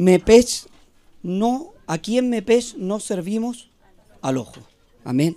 [0.00, 0.66] Mepech
[1.22, 3.68] no, aquí en Mepech no servimos
[4.22, 4.60] al ojo.
[5.04, 5.36] Amén.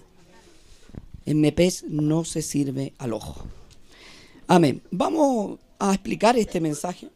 [1.25, 3.45] En Mepech no se sirve al ojo.
[4.47, 4.81] Amén.
[4.89, 7.09] Vamos a explicar este mensaje.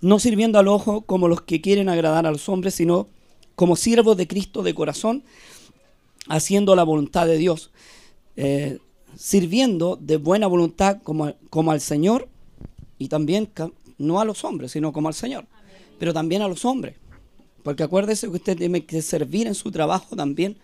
[0.00, 3.08] No sirviendo al ojo como los que quieren agradar a los hombres, sino
[3.56, 5.24] como siervos de Cristo de corazón,
[6.28, 7.72] haciendo la voluntad de Dios,
[8.36, 8.78] eh,
[9.16, 12.28] sirviendo de buena voluntad como, como al Señor
[12.96, 13.50] y también
[14.00, 15.46] no a los hombres, sino como al Señor,
[15.98, 16.96] pero también a los hombres.
[17.62, 20.56] Porque acuérdese que usted tiene que servir en su trabajo también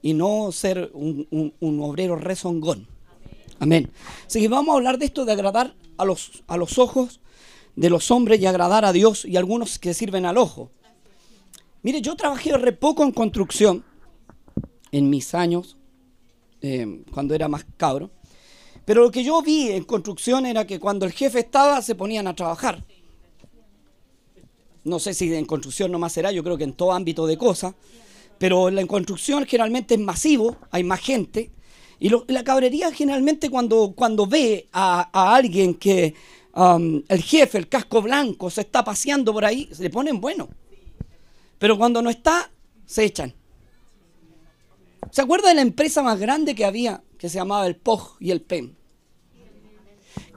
[0.00, 2.86] y no ser un, obrero rezongón.
[3.58, 3.90] Amén.
[4.26, 7.20] Así que vamos a hablar de esto de agradar a los, a los ojos
[7.74, 10.70] de los hombres y agradar a Dios y algunos que sirven al ojo.
[11.82, 13.84] Mire, yo trabajé re poco en construcción
[14.92, 15.76] en mis años,
[16.60, 18.10] eh, cuando era más cabro.
[18.88, 22.26] Pero lo que yo vi en construcción era que cuando el jefe estaba se ponían
[22.26, 22.82] a trabajar.
[24.82, 27.74] No sé si en construcción nomás será, yo creo que en todo ámbito de cosas.
[28.38, 31.50] Pero en construcción generalmente es masivo, hay más gente.
[32.00, 36.14] Y la cabrería generalmente cuando, cuando ve a, alguien que
[36.54, 40.48] um, el jefe, el casco blanco, se está paseando por ahí, se le ponen bueno.
[41.58, 42.50] Pero cuando no está,
[42.86, 43.34] se echan.
[45.10, 48.30] ¿Se acuerda de la empresa más grande que había, que se llamaba el POG y
[48.30, 48.77] el PEM?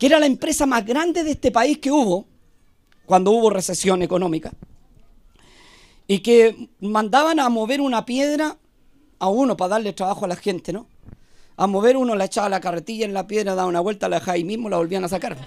[0.02, 2.26] Que era la empresa más grande de este país que hubo
[3.06, 4.52] cuando hubo recesión económica.
[6.08, 8.58] Y que mandaban a mover una piedra
[9.20, 10.88] a uno para darle trabajo a la gente, ¿no?
[11.56, 14.34] A mover uno, la echaba la carretilla en la piedra, daba una vuelta, la dejaba
[14.34, 15.38] ahí mismo, la volvían a sacar.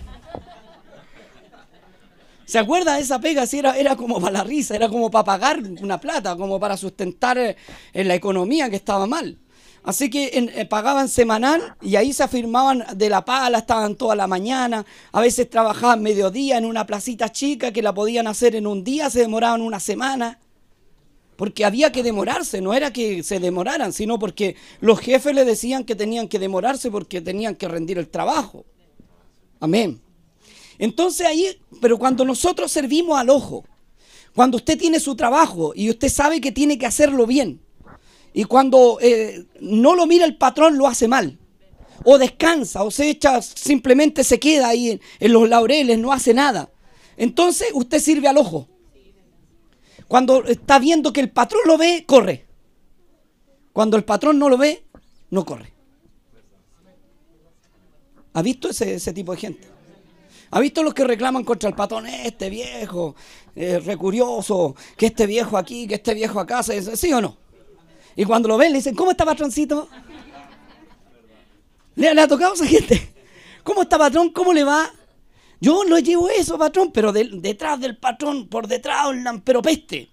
[2.44, 3.48] ¿Se acuerda de esa pega?
[3.48, 6.76] Sí, era, era como para la risa, era como para pagar una plata, como para
[6.76, 7.56] sustentar eh,
[7.92, 9.36] en la economía que estaba mal.
[9.84, 14.26] Así que eh, pagaban semanal y ahí se afirmaban de la pala, estaban toda la
[14.26, 18.82] mañana, a veces trabajaban mediodía en una placita chica que la podían hacer en un
[18.82, 20.40] día, se demoraban una semana.
[21.36, 25.84] Porque había que demorarse, no era que se demoraran, sino porque los jefes le decían
[25.84, 28.64] que tenían que demorarse porque tenían que rendir el trabajo.
[29.60, 30.00] Amén.
[30.78, 33.64] Entonces ahí, pero cuando nosotros servimos al ojo,
[34.34, 37.60] cuando usted tiene su trabajo y usted sabe que tiene que hacerlo bien,
[38.36, 41.38] y cuando eh, no lo mira el patrón lo hace mal,
[42.02, 46.68] o descansa, o se echa, simplemente se queda ahí en, los laureles, no hace nada,
[47.16, 48.68] entonces usted sirve al ojo.
[50.08, 52.44] Cuando está viendo que el patrón lo ve, corre.
[53.72, 54.84] Cuando el patrón no lo ve,
[55.30, 55.72] no corre.
[58.34, 59.68] ¿Ha visto ese, ese tipo de gente?
[60.50, 62.06] ¿Ha visto los que reclaman contra el patón?
[62.06, 63.14] Este viejo,
[63.54, 67.43] eh, recurioso, que este viejo aquí, que este viejo acá, ¿sí o no?
[68.16, 69.88] Y cuando lo ven le dicen, ¿cómo está patroncito?
[71.96, 73.12] ¿Le, ha tocado a esa gente?
[73.62, 74.30] ¿Cómo está patrón?
[74.30, 74.90] ¿Cómo le va?
[75.60, 79.08] Yo no llevo eso, patrón, pero detrás del patrón, por detrás,
[79.44, 80.10] pero peste.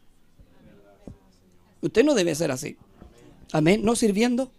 [1.82, 2.78] Usted no debe ser así.
[3.52, 3.82] Amén.
[3.84, 4.52] No sirviendo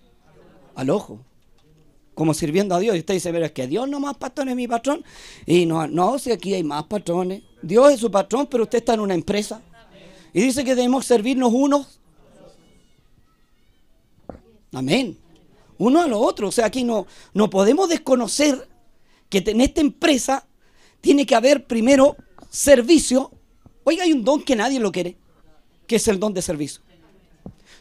[0.74, 1.20] al ojo
[2.14, 2.96] como sirviendo a Dios.
[2.96, 5.04] Y usted dice, pero es que Dios no más patrón es mi patrón.
[5.46, 7.42] Y no, no, si aquí hay más patrones.
[7.62, 9.62] Dios es su patrón, pero usted está en una empresa.
[10.32, 12.00] Y dice que debemos servirnos unos.
[14.72, 15.18] Amén.
[15.78, 16.48] Uno a lo otro.
[16.48, 18.68] O sea, aquí no, no podemos desconocer
[19.28, 20.46] que en esta empresa
[21.00, 22.16] tiene que haber primero
[22.50, 23.30] servicio.
[23.84, 25.16] Oiga, hay un don que nadie lo quiere,
[25.86, 26.82] que es el don de servicio.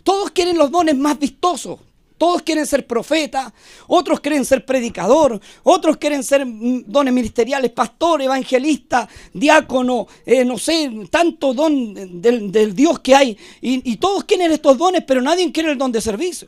[0.03, 1.79] Todos quieren los dones más vistosos,
[2.17, 3.53] todos quieren ser profeta,
[3.87, 10.57] otros quieren ser predicador, otros quieren ser mm, dones ministeriales, pastor, evangelista, diácono, eh, no
[10.57, 13.37] sé, tanto don del, Dios que hay.
[13.61, 16.47] Y, todos quieren estos dones, pero nadie quiere el don de servicio.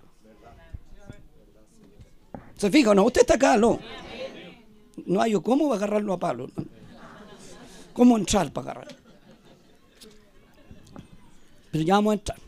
[2.64, 3.04] ¿Se fija no?
[3.04, 3.78] Usted está acá, ¿no?
[5.06, 6.50] No hay cómo va a agarrarlo a palo.
[7.92, 8.96] ¿Cómo entrar para agarrar?
[11.74, 12.40] Pero ya vamos a entrar.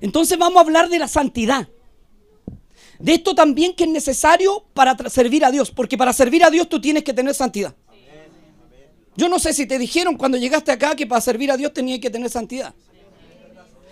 [0.00, 1.68] Entonces vamos a hablar de la santidad.
[2.98, 6.66] De esto también que es necesario para servir a Dios, porque para servir a Dios
[6.66, 7.74] tú tienes que tener santidad.
[9.16, 12.00] Yo no sé si te dijeron cuando llegaste acá que para servir a Dios tenías
[12.00, 12.74] que tener santidad.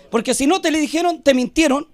[0.09, 1.87] Porque si no te le dijeron, te mintieron.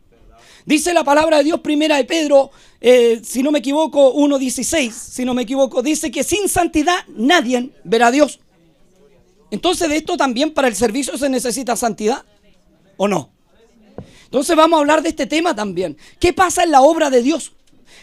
[0.65, 5.25] Dice la palabra de Dios primera de Pedro, eh, si no me equivoco, 1.16, si
[5.25, 8.39] no me equivoco, dice que sin santidad nadie verá a Dios.
[9.49, 12.23] Entonces de esto también para el servicio se necesita santidad,
[12.97, 13.31] ¿o no?
[14.25, 15.97] Entonces vamos a hablar de este tema también.
[16.19, 17.53] ¿Qué pasa en la obra de Dios?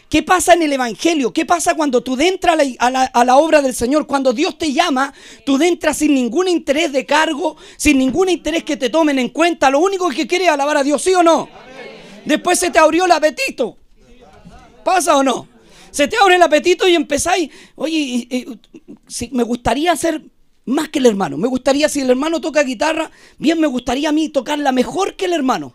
[0.08, 1.32] ¿Qué pasa en el Evangelio?
[1.32, 4.06] ¿Qué pasa cuando tú entras a la, a la, obra del Señor?
[4.06, 5.12] Cuando Dios te llama,
[5.44, 9.70] tú entras sin ningún interés de cargo, sin ningún interés que te tomen en cuenta.
[9.70, 11.48] Lo único que quieres es alabar a Dios, ¿sí o no?
[12.24, 13.76] Después se te abrió el apetito.
[14.84, 15.48] ¿Pasa o no?
[15.90, 18.58] Se te abre el apetito y empezáis, oye,
[19.06, 20.22] si me gustaría ser
[20.64, 21.36] más que el hermano.
[21.36, 25.26] Me gustaría, si el hermano toca guitarra, bien me gustaría a mí tocarla mejor que
[25.26, 25.74] el hermano.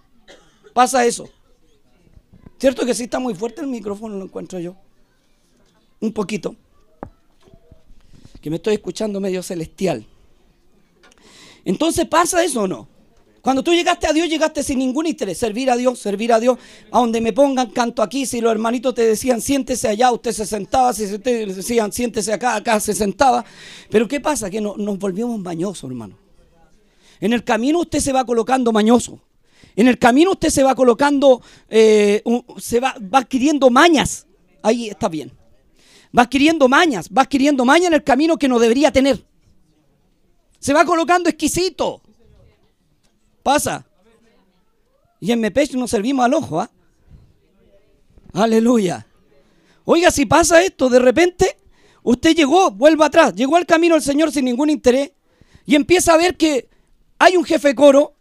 [0.74, 1.30] Pasa eso.
[2.60, 4.76] ¿Cierto que sí está muy fuerte el micrófono, lo encuentro yo?
[6.02, 6.56] Un poquito.
[8.42, 10.06] Que me estoy escuchando medio celestial.
[11.66, 12.88] Entonces pasa eso o no.
[13.42, 15.38] Cuando tú llegaste a Dios, llegaste sin ningún interés.
[15.38, 16.58] Servir a Dios, servir a Dios.
[16.92, 18.26] A donde me pongan, canto aquí.
[18.26, 20.94] Si los hermanitos te decían, siéntese allá, usted se sentaba.
[20.94, 23.46] Si te decían, siéntese acá, acá se sentaba.
[23.90, 24.50] Pero ¿qué pasa?
[24.50, 26.18] Que nos volvimos mañosos, hermano.
[27.22, 29.20] En el camino usted se va colocando mañoso.
[29.76, 32.24] En el camino usted se va colocando, eh,
[32.58, 34.26] se va, va adquiriendo mañas.
[34.62, 35.32] Ahí está bien.
[36.18, 39.24] Va adquiriendo mañas, va adquiriendo mañas en el camino que no debería tener.
[40.60, 42.02] Se va colocando exquisito.
[43.50, 43.84] Pasa.
[45.20, 46.70] Y en Mepeche nos servimos al ojo, ¿ah?
[48.32, 49.08] Aleluya.
[49.86, 51.58] Oiga, si pasa esto, de repente
[52.04, 55.14] usted llegó, vuelva atrás, llegó al camino del Señor sin ningún interés
[55.66, 56.70] y empieza a ver que
[57.18, 58.14] hay un jefe coro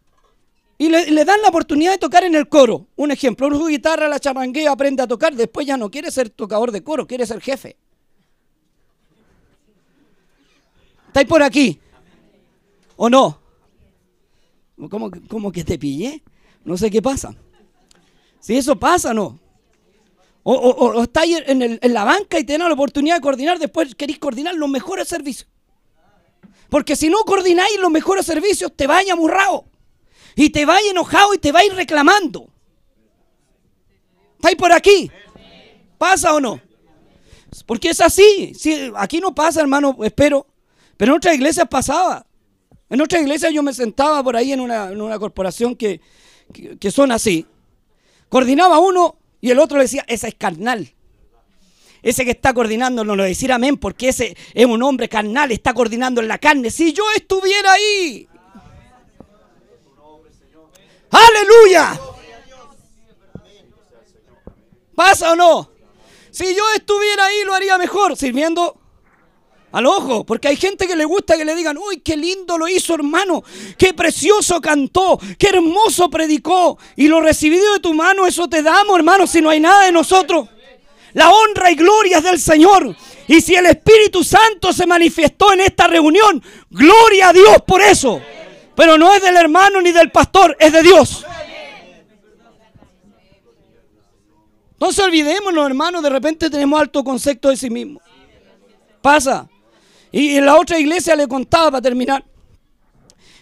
[0.79, 2.87] y le, dan la oportunidad de tocar en el coro.
[2.97, 6.73] Un ejemplo, una guitarra, la chamanguea, aprende a tocar, después ya no quiere ser tocador
[6.73, 7.77] de coro, quiere ser jefe.
[11.09, 11.79] ¿Estáis por aquí?
[12.97, 13.48] ¿O no?
[14.89, 16.23] ¿Cómo, que te pillé?
[16.65, 17.35] No sé qué pasa.
[18.41, 19.39] Si eso pasa, no.
[20.45, 24.55] O, o, estáis en, la banca y tenés la oportunidad de coordinar, después queréis coordinar
[24.55, 25.49] los mejores servicios.
[26.71, 29.65] Porque si no coordináis los mejores servicios, te vaya amurrado.
[30.37, 32.49] Y te vais enojado y te vais reclamando.
[34.37, 35.11] ¿Estáis por aquí?
[35.99, 36.61] ¿Pasa o no?
[37.67, 38.53] Porque es así.
[38.97, 40.47] aquí no pasa, hermano, espero.
[40.97, 42.28] Pero en otras iglesias pasaba.
[42.91, 46.01] En otras iglesias yo me sentaba por ahí en una, corporación que,
[46.81, 47.47] que, son así.
[48.29, 50.95] Coordinaba uno y el otro decía, esa es carnal.
[52.03, 55.75] Ese que está coordinando no lo decir amén porque ese es un hombre carnal, está
[55.75, 56.71] coordinando en la carne.
[56.71, 58.29] Si yo estuviera ahí.
[61.11, 62.01] Aleluya.
[64.95, 65.71] ¿Pasa o no?
[66.31, 68.78] Si yo estuviera ahí lo haría mejor, sirviendo
[69.71, 72.69] al ojo, porque hay gente que le gusta que le digan, uy, qué lindo lo
[72.69, 73.43] hizo hermano,
[73.77, 78.97] qué precioso cantó, qué hermoso predicó, y lo recibido de tu mano, eso te damos
[78.97, 80.49] hermano, si no hay nada de nosotros.
[81.15, 82.95] La honra y gloria es del Señor.
[83.27, 88.21] Y si el Espíritu Santo se manifestó en esta reunión, gloria a Dios por eso.
[88.77, 91.27] Pero no es del hermano ni del pastor, es de Dios.
[94.73, 98.01] Entonces olvidémonos, hermanos, de repente tenemos alto concepto de sí mismo.
[99.03, 99.49] Pasa.
[100.13, 102.25] Y en la otra iglesia le contaba para terminar.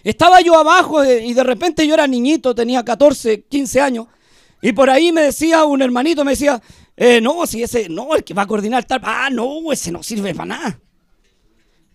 [0.03, 4.07] Estaba yo abajo y de repente yo era niñito, tenía 14, 15 años.
[4.63, 6.63] Y por ahí me decía un hermanito, me decía,
[6.97, 10.03] eh, no, si ese, no, el que va a coordinar tal, ah, no, ese no
[10.03, 10.81] sirve para nada.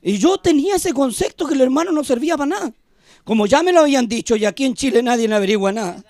[0.01, 2.74] Y yo tenía ese concepto que el hermano no servía para nada.
[3.24, 6.03] Como ya me lo habían dicho y aquí en Chile nadie le averigua nada.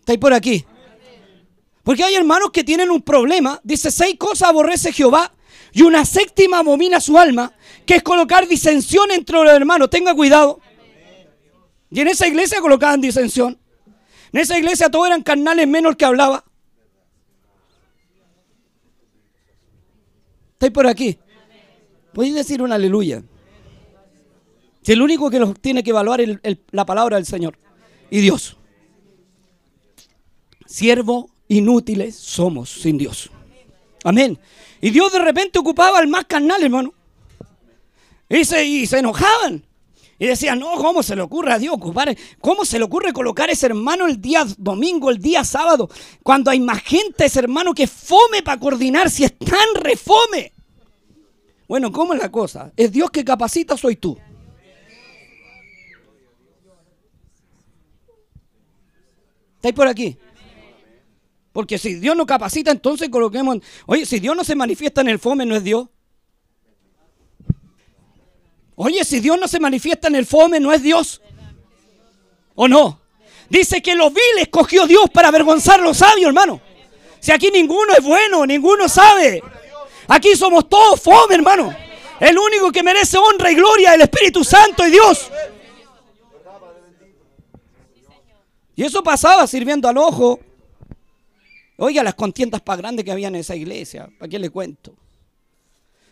[0.00, 0.64] ¿Estáis por aquí?
[1.82, 3.60] Porque hay hermanos que tienen un problema.
[3.62, 5.33] Dice, seis cosas aborrece Jehová
[5.74, 7.52] y una séptima abomina su alma,
[7.84, 9.90] que es colocar disensión entre los hermanos.
[9.90, 10.60] Tenga cuidado.
[11.90, 13.58] Y en esa iglesia colocaban disensión.
[14.32, 16.44] En esa iglesia todos eran carnales menos el que hablaba.
[20.52, 21.18] ¿Estáis por aquí?
[22.12, 23.24] Podéis decir un aleluya.
[24.82, 26.38] Si el único que nos tiene que evaluar es
[26.70, 27.58] la palabra del Señor
[28.10, 28.56] y Dios.
[30.66, 33.30] Siervo inútiles somos sin Dios.
[34.04, 34.38] Amén.
[34.84, 36.92] Y Dios de repente ocupaba al más carnal, hermano.
[38.28, 39.64] Y se, y se enojaban.
[40.18, 42.14] Y decían, no, ¿cómo se le ocurre a Dios ocupar?
[42.38, 45.88] ¿Cómo se le ocurre colocar ese hermano el día domingo, el día sábado?
[46.22, 50.52] Cuando hay más gente, ese hermano que fome para coordinar, si es tan refome.
[51.66, 52.70] Bueno, ¿cómo es la cosa?
[52.76, 54.18] ¿Es Dios que capacita soy tú?
[59.56, 60.18] ¿Estáis por aquí?
[61.54, 63.58] Porque si Dios no capacita, entonces coloquemos...
[63.86, 65.86] Oye, si Dios no se manifiesta en el fome, ¿no es Dios?
[68.74, 71.22] Oye, si Dios no se manifiesta en el fome, ¿no es Dios?
[72.56, 73.00] ¿O no?
[73.48, 76.60] Dice que los viles cogió Dios para avergonzar a los sabios, hermano.
[77.20, 79.40] Si aquí ninguno es bueno, ninguno sabe.
[80.08, 81.72] Aquí somos todos fome, hermano.
[82.18, 85.30] El único que merece honra y gloria es el Espíritu Santo y Dios.
[88.74, 90.40] Y eso pasaba sirviendo al ojo.
[91.76, 94.08] Oiga, las contiendas para grandes que había en esa iglesia.
[94.18, 94.94] ¿Para qué le cuento?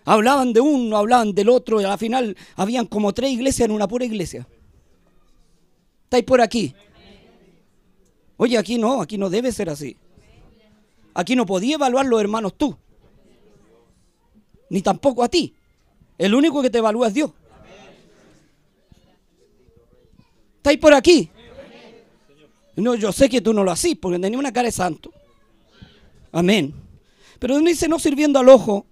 [0.05, 3.87] Hablaban de uno, hablaban del otro, y al final habían como tres iglesias en una
[3.87, 4.47] pura iglesia.
[6.05, 6.75] ¿Estáis por aquí?
[8.37, 9.97] Oye, aquí no, aquí no debe ser así.
[11.15, 12.77] Aquí no podía evaluar los hermanos tú.
[14.71, 15.55] Ni tampoco a ti.
[16.19, 17.31] El único que te evalúa es Dios.
[20.57, 21.31] ¿Estáis por aquí?
[22.77, 25.13] No, yo sé que tú no lo hacís porque tenía una cara de santo.
[26.33, 26.75] Amén.
[27.39, 28.87] Pero no dice no sirviendo al ojo,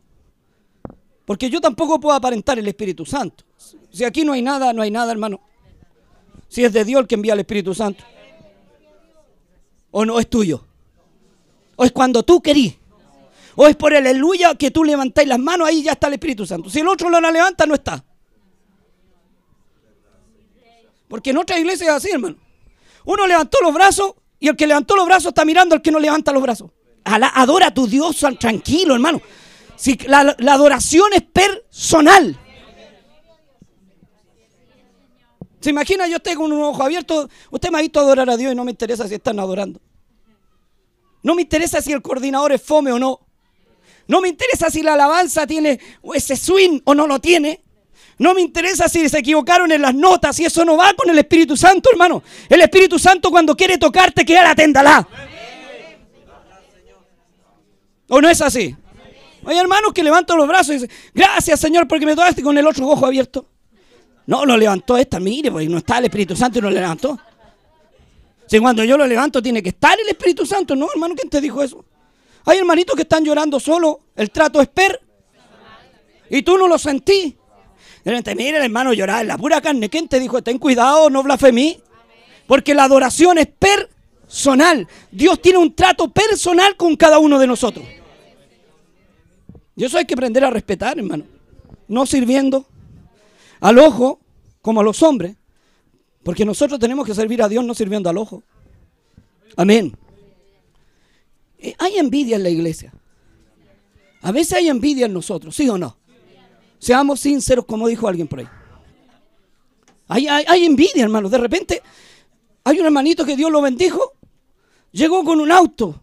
[1.25, 3.45] porque yo tampoco puedo aparentar el Espíritu Santo.
[3.91, 5.41] Si aquí no hay nada, no hay nada, hermano.
[6.49, 8.05] Si es de Dios el que envía el Espíritu Santo.
[9.91, 10.65] O no es tuyo.
[11.77, 12.77] O es cuando tú querís.
[13.57, 16.47] O es por el aleluya que tú levantáis las manos, ahí ya está el Espíritu
[16.47, 16.69] Santo.
[16.69, 18.05] Si el otro no la levanta, no está.
[21.09, 22.37] Porque en otra iglesia es así, hermano.
[23.05, 25.99] Uno levantó los brazos y el que levantó los brazos está mirando al que no
[25.99, 26.71] levanta los brazos.
[27.05, 29.21] Adora a tu Dios tranquilo, hermano.
[30.07, 32.39] La, adoración es personal.
[35.61, 37.29] ¿Se imagina yo estoy con un ojo abierto?
[37.51, 39.81] Usted me ha visto adorar a Dios y no me interesa si están adorando.
[41.23, 43.21] No me interesa si el coordinador es fome o no.
[44.07, 45.79] No me interesa si la alabanza tiene
[46.15, 47.63] ese swing o no lo tiene.
[48.19, 51.19] No me interesa si se equivocaron en las notas, y eso no va con el
[51.19, 52.23] Espíritu Santo, hermano.
[52.51, 55.09] El Espíritu Santo cuando quiere tocarte, que la.
[58.11, 58.77] ¿O no es así?
[59.47, 62.67] Hay hermanos que levantan los brazos y dicen, gracias Señor porque me tocaste con el
[62.67, 63.47] otro ojo abierto.
[64.27, 67.19] No, lo levantó esta, mire, porque no está el Espíritu Santo y no lo levantó.
[68.47, 71.41] Si cuando yo lo levanto tiene que estar el Espíritu Santo, no, hermano, ¿quién te
[71.41, 71.85] dijo eso?
[72.45, 75.01] Hay hermanitos que están llorando solo, el trato es per.
[76.29, 77.37] Y tú no lo sentí.
[78.05, 79.89] Repente, mire, hermano, llorar en la pura carne.
[79.89, 80.43] ¿Quién te dijo?
[80.43, 81.81] Ten cuidado, no blasfemí.
[82.47, 84.89] Porque la adoración es personal.
[85.11, 87.85] Dios tiene un trato personal con cada uno de nosotros.
[89.81, 91.25] Y eso hay que aprender a respetar, hermano.
[91.89, 92.67] No sirviendo
[93.61, 94.21] al ojo
[94.61, 95.37] como a los hombres.
[96.23, 98.43] Porque nosotros tenemos que servir a Dios no sirviendo al ojo.
[99.57, 99.97] Amén.
[101.59, 102.93] Eh, hay envidia en la iglesia.
[104.21, 105.97] A veces hay envidia en nosotros, ¿sí o no?
[106.79, 108.49] Seamos sinceros, como dijo alguien por ahí.
[110.09, 111.31] Hay, envidia, hermano.
[111.31, 111.81] De repente,
[112.65, 114.13] hay un hermanito que Dios lo bendijo,
[114.93, 116.03] llegó con un auto.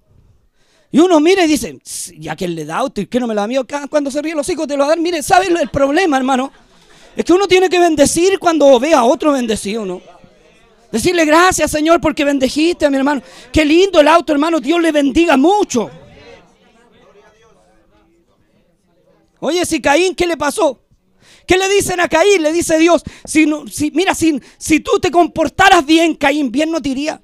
[0.92, 1.80] Y uno mira y dice,
[2.18, 4.48] ya que le da auto y que no me la da cuando se ríe los
[4.50, 5.00] hijos te lo dar.
[5.00, 6.52] Mire, ¿sabes el problema, hermano?
[7.16, 10.02] Es que uno tiene que bendecir cuando ve a otro bendecido, ¿no?
[10.92, 13.22] Decirle gracias, Señor, porque bendejiste a mi hermano.
[13.52, 14.60] Qué lindo el auto, hermano.
[14.60, 15.90] Dios le bendiga mucho.
[19.40, 20.82] Oye, si Caín, ¿qué le pasó?
[21.46, 22.42] ¿Qué le dicen a Caín?
[22.42, 26.82] Le dice Dios, si, si mira, si, si tú te comportaras bien, Caín, bien no
[26.82, 27.22] te iría.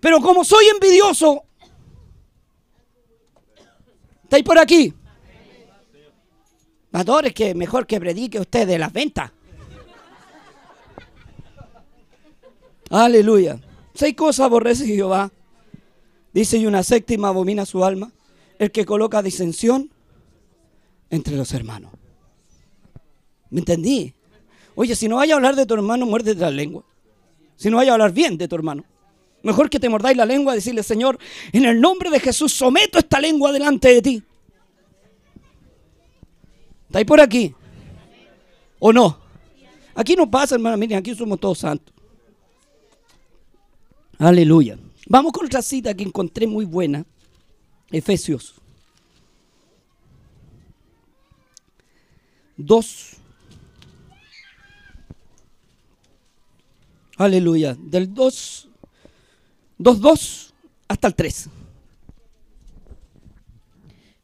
[0.00, 1.44] Pero como soy envidioso,
[4.28, 4.92] ¿estáis por aquí?
[7.24, 9.32] es que mejor que predique usted de las ventas.
[12.90, 13.60] Aleluya.
[13.94, 15.30] Seis cosas aborrece Jehová.
[16.32, 18.12] Dice, y una séptima abomina su alma.
[18.58, 19.90] El que coloca disensión
[21.10, 21.92] entre los hermanos.
[23.50, 24.14] ¿Me entendí?
[24.74, 26.84] Oye, si no vaya a hablar de tu hermano, muérdete la lengua.
[27.56, 28.84] Si no vaya a hablar bien de tu hermano.
[29.48, 31.18] Mejor que te mordáis la lengua y decirle, Señor,
[31.52, 34.22] en el nombre de Jesús someto esta lengua delante de ti.
[36.86, 37.54] ¿Estáis por aquí?
[38.78, 39.18] ¿O no?
[39.94, 40.76] Aquí no pasa, hermano.
[40.76, 41.94] Miren, aquí somos todos santos.
[44.18, 44.78] Aleluya.
[45.06, 47.06] Vamos con otra cita que encontré muy buena.
[47.90, 48.54] Efesios
[52.58, 53.12] 2.
[57.16, 57.74] Aleluya.
[57.80, 58.67] Del 2,
[59.80, 60.54] 2, 2
[60.88, 61.50] hasta el 3.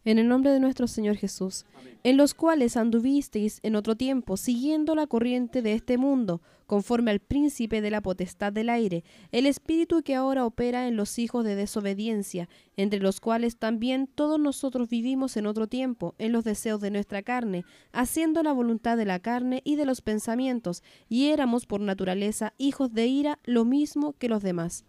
[0.05, 1.65] En el nombre de nuestro Señor Jesús,
[2.03, 7.21] en los cuales anduvisteis en otro tiempo, siguiendo la corriente de este mundo, conforme al
[7.21, 11.55] príncipe de la potestad del aire, el espíritu que ahora opera en los hijos de
[11.55, 16.91] desobediencia, entre los cuales también todos nosotros vivimos en otro tiempo, en los deseos de
[16.91, 21.81] nuestra carne, haciendo la voluntad de la carne y de los pensamientos, y éramos por
[21.81, 24.85] naturaleza hijos de ira, lo mismo que los demás.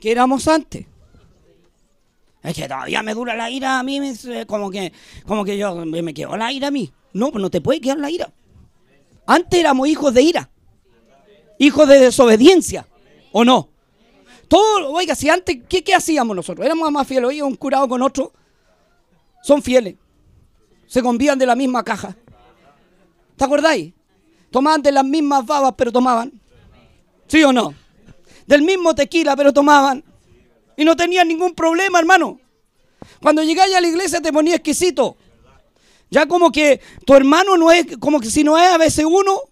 [0.00, 0.86] ¿Qué éramos antes?
[2.42, 4.00] Es que todavía me dura la ira a mí,
[4.46, 4.92] como que,
[5.26, 6.90] como que yo me quedo la ira a mí.
[7.12, 8.32] No, pues no te puede quedar la ira.
[9.26, 10.50] Antes éramos hijos de ira,
[11.58, 12.86] hijos de desobediencia,
[13.30, 13.68] ¿o no?
[14.48, 16.64] Todo, oiga, si antes, ¿qué, hacíamos nosotros?
[16.64, 18.32] Éramos más fieles, oye, un curado con otro,
[19.42, 19.96] son fieles,
[20.86, 22.16] se convían de la misma caja.
[23.36, 23.92] ¿Te acordáis?
[24.50, 26.32] Tomaban de las mismas babas, pero tomaban.
[27.28, 27.74] ¿Sí o no?
[28.46, 30.04] Del mismo tequila, pero tomaban.
[30.76, 32.40] Y no tenían ningún problema, hermano.
[33.20, 35.16] Cuando llegáis a la iglesia te ponía exquisito.
[36.10, 39.42] Ya como que tu hermano no es, como que si no es a veces uno.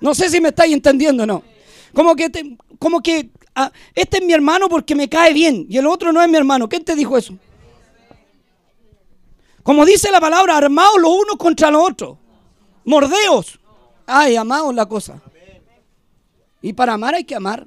[0.00, 1.42] No sé si me estáis entendiendo o no.
[1.92, 5.86] Como que, como que ah, este es mi hermano porque me cae bien y el
[5.86, 6.68] otro no es mi hermano.
[6.68, 7.34] ¿Quién te dijo eso?
[9.62, 12.18] Como dice la palabra, armados los unos contra los otros.
[12.84, 13.58] Mordeos.
[14.06, 15.20] Ay, amados la cosa.
[16.62, 17.66] Y para amar hay que amar.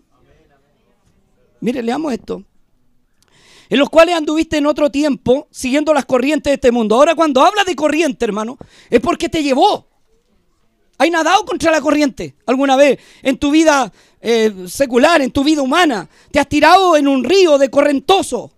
[1.60, 2.44] Mire, leamos esto.
[3.70, 6.96] En los cuales anduviste en otro tiempo siguiendo las corrientes de este mundo.
[6.96, 8.58] Ahora cuando habla de corriente, hermano,
[8.90, 9.88] es porque te llevó.
[10.98, 15.62] ¿Hay nadado contra la corriente alguna vez en tu vida eh, secular, en tu vida
[15.62, 16.08] humana?
[16.32, 18.52] ¿Te has tirado en un río de correntoso?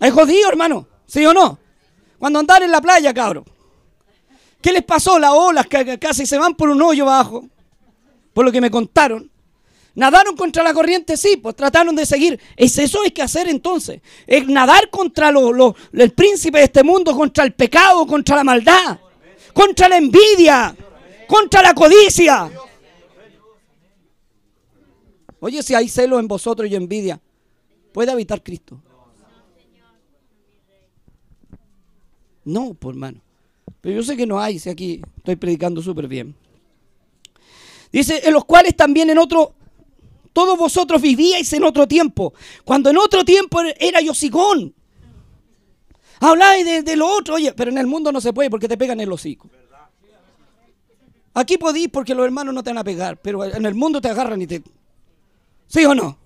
[0.00, 0.86] ¿Es jodido, hermano?
[1.06, 1.58] ¿Sí o no?
[2.18, 3.44] Cuando andan en la playa, cabrón.
[4.60, 5.18] ¿Qué les pasó?
[5.18, 7.44] Las olas que casi se van por un hoyo abajo.
[8.36, 9.30] Por lo que me contaron.
[9.94, 11.16] ¿Nadaron contra la corriente?
[11.16, 12.38] Sí, pues trataron de seguir.
[12.54, 14.02] Es eso hay que hacer entonces.
[14.26, 18.98] Es nadar contra el príncipe de este mundo, contra el pecado, contra la maldad
[19.56, 20.76] contra la envidia,
[21.26, 22.50] contra la codicia.
[25.40, 27.18] Oye, si hay celo en vosotros y envidia,
[27.92, 28.78] ¿puede habitar Cristo?
[32.44, 33.20] No, por pues, hermano.
[33.80, 36.34] Pero yo sé que no hay, si aquí estoy predicando súper bien.
[37.92, 39.54] Dice, en los cuales también en otro,
[40.32, 44.74] todos vosotros vivíais en otro tiempo, cuando en otro tiempo era yo sigón,
[46.20, 48.78] Habláis de, de, lo otro, oye, pero en el mundo no se puede porque te
[48.78, 49.50] pegan el hocico.
[51.34, 54.08] Aquí podís porque los hermanos no te van a pegar, pero en el mundo te
[54.08, 54.62] agarran y te...
[55.66, 56.16] ¿Sí o no?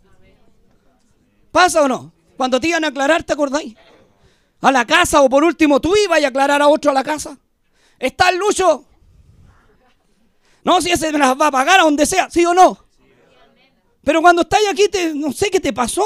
[1.51, 2.13] ¿Pasa o no?
[2.37, 3.75] Cuando te iban a aclarar, ¿te acordáis?
[4.61, 7.37] A la casa o por último tú ibas a aclarar a otro a la casa.
[7.99, 8.85] ¿Está el lucho?
[10.65, 12.79] No, si ese me las va a pagar a donde sea, ¿sí o no?
[14.03, 16.05] Pero cuando estáis aquí, te, no sé qué te pasó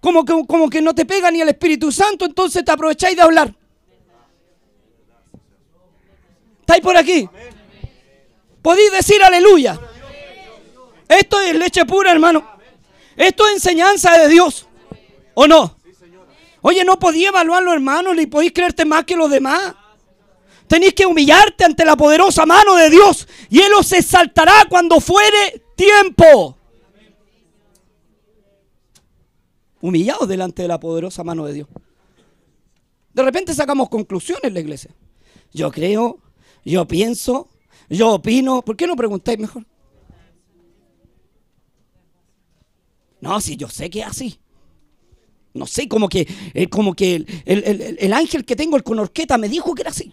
[0.00, 3.22] como que, como que no te pega ni el Espíritu Santo, entonces te aprovecháis de
[3.22, 3.54] hablar.
[6.60, 7.28] ¿Estáis por aquí?
[8.62, 9.78] Podéis decir aleluya.
[11.08, 12.48] Esto es leche pura, hermano.
[13.16, 14.66] Esto es enseñanza de Dios.
[15.34, 15.76] ¿O no?
[16.62, 19.74] Oye, no podía evaluarlo, hermano, ni podéis creerte más que los demás.
[20.70, 25.64] Tenéis que humillarte ante la poderosa mano de Dios y Él os exaltará cuando fuere
[25.74, 26.56] tiempo.
[29.80, 31.68] humillados delante de la poderosa mano de Dios.
[33.12, 34.94] De repente sacamos conclusiones en la iglesia.
[35.52, 36.20] Yo creo,
[36.64, 37.48] yo pienso,
[37.88, 38.62] yo opino.
[38.62, 39.66] ¿Por qué no preguntáis mejor?
[43.20, 44.38] No, si yo sé que es así.
[45.52, 49.36] No sé, como que, eh, como que el, el, ángel que tengo, el con orqueta,
[49.36, 50.12] me dijo que era así.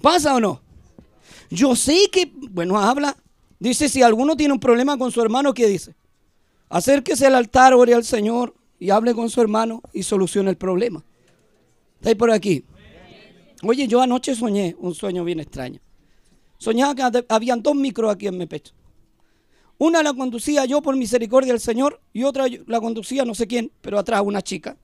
[0.00, 0.60] ¿Pasa o no?
[1.50, 3.16] Yo sé que, bueno, habla
[3.60, 5.94] Dice, si alguno tiene un problema con su hermano, ¿qué dice?
[6.68, 11.04] Acérquese al altar, ore al Señor y hable con su hermano y solucione el problema.
[11.96, 12.64] ¿Estáis por aquí?
[13.64, 15.80] Oye, yo anoche soñé un sueño bien extraño.
[16.58, 18.74] Soñaba que habían dos micros aquí en mi pecho.
[19.78, 23.72] Una la conducía yo por misericordia del Señor y otra la conducía no sé quién,
[23.80, 24.76] pero atrás una chica.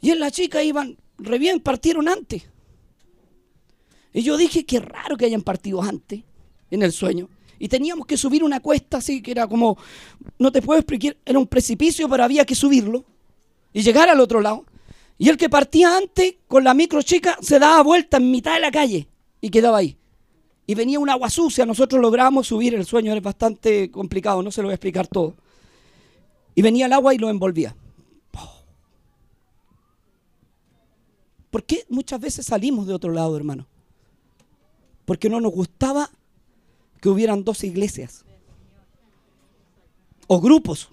[0.00, 2.44] Y en la chica iban re bien, partieron antes.
[4.18, 6.24] Y yo dije, qué raro que hayan partido antes
[6.72, 9.78] en el sueño y teníamos que subir una cuesta así, que era como,
[10.40, 13.04] no te puedo explicar, era un precipicio, pero había que subirlo
[13.72, 14.64] y llegar al otro lado.
[15.18, 18.60] Y el que partía antes con la micro chica se daba vuelta en mitad de
[18.60, 19.06] la calle
[19.40, 19.96] y quedaba ahí.
[20.66, 24.62] Y venía un agua sucia, nosotros logramos subir, el sueño era bastante complicado, no se
[24.62, 25.36] lo voy a explicar todo.
[26.56, 27.76] Y venía el agua y lo envolvía.
[31.50, 33.68] ¿Por qué muchas veces salimos de otro lado, hermano?
[35.08, 36.10] Porque no nos gustaba
[37.00, 38.26] que hubieran dos iglesias
[40.26, 40.90] o grupos.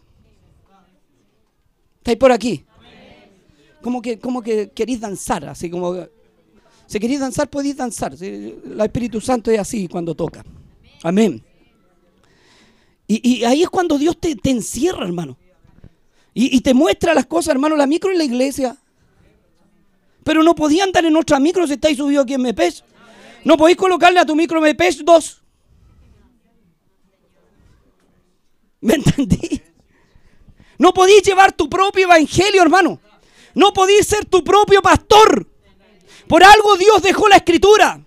[1.98, 2.64] ¿Estáis por aquí?
[3.82, 6.08] Como que, como que queréis danzar, así como...
[6.88, 8.16] Si queréis danzar, podéis danzar.
[8.22, 10.46] El Espíritu Santo es así cuando toca.
[11.04, 11.44] Amén.
[13.08, 15.38] Y, ahí es cuando Dios te, encierra, hermano.
[16.34, 17.76] Y, te muestra las cosas, hermano.
[17.76, 18.78] La micro en la iglesia.
[20.24, 22.86] Pero no podía andar en otra micro si estáis subidos aquí en MEPES.
[23.46, 25.42] No podéis colocarle a tu micro MEPES dos.
[28.82, 29.62] ¿Me entendí?
[30.80, 33.00] No podís llevar tu propio evangelio, hermano.
[33.54, 35.48] No podís ser tu propio pastor.
[36.28, 38.04] Por algo Dios dejó la escritura.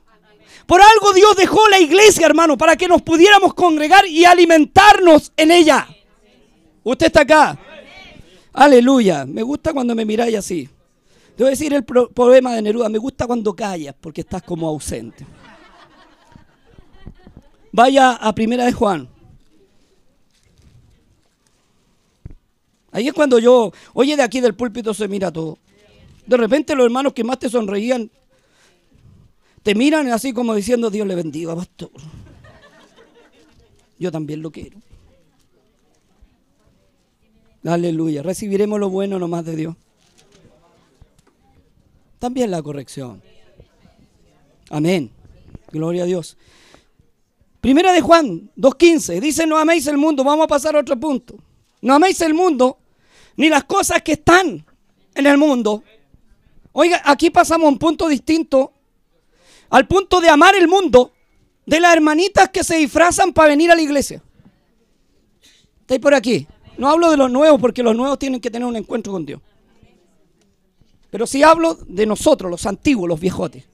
[0.66, 5.52] Por algo Dios dejó la iglesia, hermano, para que nos pudiéramos congregar y alimentarnos en
[5.52, 5.88] ella.
[6.82, 7.58] Usted está acá.
[8.52, 9.24] Aleluya.
[9.24, 10.68] Me gusta cuando me miráis así.
[11.38, 12.88] A decir el problema de Neruda.
[12.88, 15.24] Me gusta cuando callas porque estás como ausente.
[17.70, 19.08] Vaya a Primera de Juan.
[22.90, 25.58] Ahí es cuando yo, oye, de aquí del púlpito se mira todo.
[26.26, 28.10] De repente los hermanos que más te sonreían,
[29.62, 31.90] te miran así como diciendo, Dios le bendiga, pastor.
[33.98, 34.78] Yo también lo quiero.
[37.64, 38.22] Aleluya.
[38.22, 39.76] Recibiremos lo bueno nomás de Dios.
[42.18, 43.22] También la corrección.
[44.70, 45.10] Amén.
[45.70, 46.36] Gloria a Dios.
[47.60, 49.20] Primera de Juan 2.15.
[49.20, 50.24] Dice, no améis el mundo.
[50.24, 51.36] Vamos a pasar a otro punto.
[51.80, 52.78] No améis el mundo,
[53.36, 54.64] ni las cosas que están
[55.14, 55.84] en el mundo.
[56.72, 58.72] Oiga, aquí pasamos a un punto distinto.
[59.70, 61.12] Al punto de amar el mundo
[61.66, 64.22] de las hermanitas que se disfrazan para venir a la iglesia.
[65.80, 66.46] ¿Estáis por aquí?
[66.78, 69.40] No hablo de los nuevos porque los nuevos tienen que tener un encuentro con Dios.
[71.10, 73.64] Pero sí hablo de nosotros, los antiguos, los viejotes.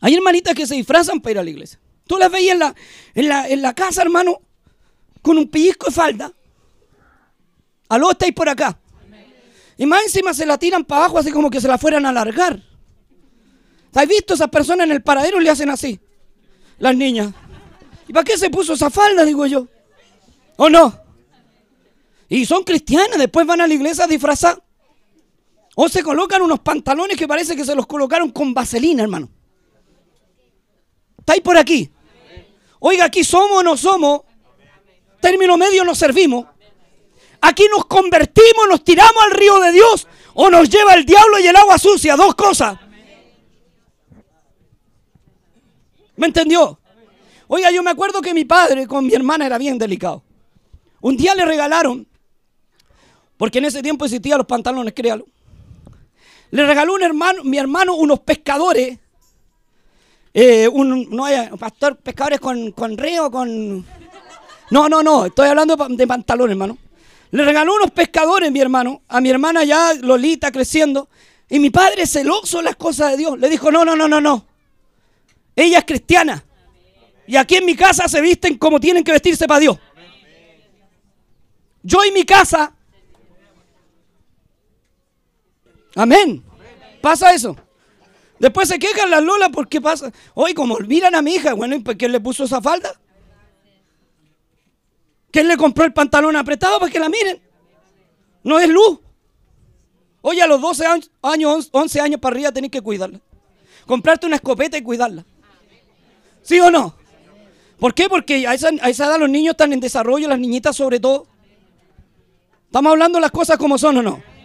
[0.00, 1.80] Hay hermanitas que se disfrazan para ir a la iglesia.
[2.06, 2.74] Tú las veías en la,
[3.14, 4.40] en la, en la casa, hermano,
[5.22, 6.32] con un pellizco de falda.
[7.88, 8.78] Aló, estáis por acá.
[9.76, 12.10] Y más encima se la tiran para abajo así como que se la fueran a
[12.10, 12.62] alargar.
[13.94, 15.98] ¿Has visto esas personas en el paradero le hacen así?
[16.78, 17.32] Las niñas.
[18.06, 19.66] ¿Y para qué se puso esa falda, digo yo?
[20.56, 21.00] ¿O no?
[22.28, 24.62] Y son cristianas, después van a la iglesia a disfrazar.
[25.80, 29.28] O se colocan unos pantalones que parece que se los colocaron con vaselina, hermano.
[31.18, 31.88] ¿Estáis por aquí?
[32.80, 34.22] Oiga, aquí somos o no somos.
[35.20, 36.46] Término medio nos servimos.
[37.40, 41.46] Aquí nos convertimos, nos tiramos al río de Dios o nos lleva el diablo y
[41.46, 42.16] el agua sucia.
[42.16, 42.76] Dos cosas.
[46.16, 46.80] ¿Me entendió?
[47.46, 50.24] Oiga, yo me acuerdo que mi padre con mi hermana era bien delicado.
[51.00, 52.08] Un día le regalaron,
[53.36, 55.24] porque en ese tiempo existían los pantalones, créalo.
[56.50, 58.98] Le regaló un hermano, mi hermano unos pescadores.
[60.32, 63.84] Eh, un, no hay pastor, pescadores con, con río, con.
[64.70, 66.78] No, no, no, estoy hablando de pantalones, hermano.
[67.30, 71.08] Le regaló unos pescadores, mi hermano, a mi hermana ya, Lolita, creciendo.
[71.50, 74.46] Y mi padre, celoso las cosas de Dios, le dijo: No, no, no, no, no.
[75.54, 76.44] Ella es cristiana.
[77.26, 79.78] Y aquí en mi casa se visten como tienen que vestirse para Dios.
[81.82, 82.74] Yo y mi casa.
[85.98, 86.44] Amén.
[87.02, 87.56] Pasa eso.
[88.38, 90.12] Después se quejan las lolas porque pasa.
[90.32, 93.00] Hoy como miran a mi hija, bueno, ¿y qué le puso esa falda?
[95.32, 97.42] ¿Quién le compró el pantalón apretado para que la miren?
[98.44, 99.00] No es luz.
[100.20, 100.86] Oye, a los 12
[101.22, 103.20] años, 11 años para arriba tenés que cuidarla.
[103.84, 105.24] Comprarte una escopeta y cuidarla.
[106.42, 106.94] ¿Sí o no?
[107.80, 108.08] ¿Por qué?
[108.08, 111.26] Porque a esa, a esa edad los niños están en desarrollo, las niñitas sobre todo.
[112.66, 114.37] ¿Estamos hablando las cosas como son o no?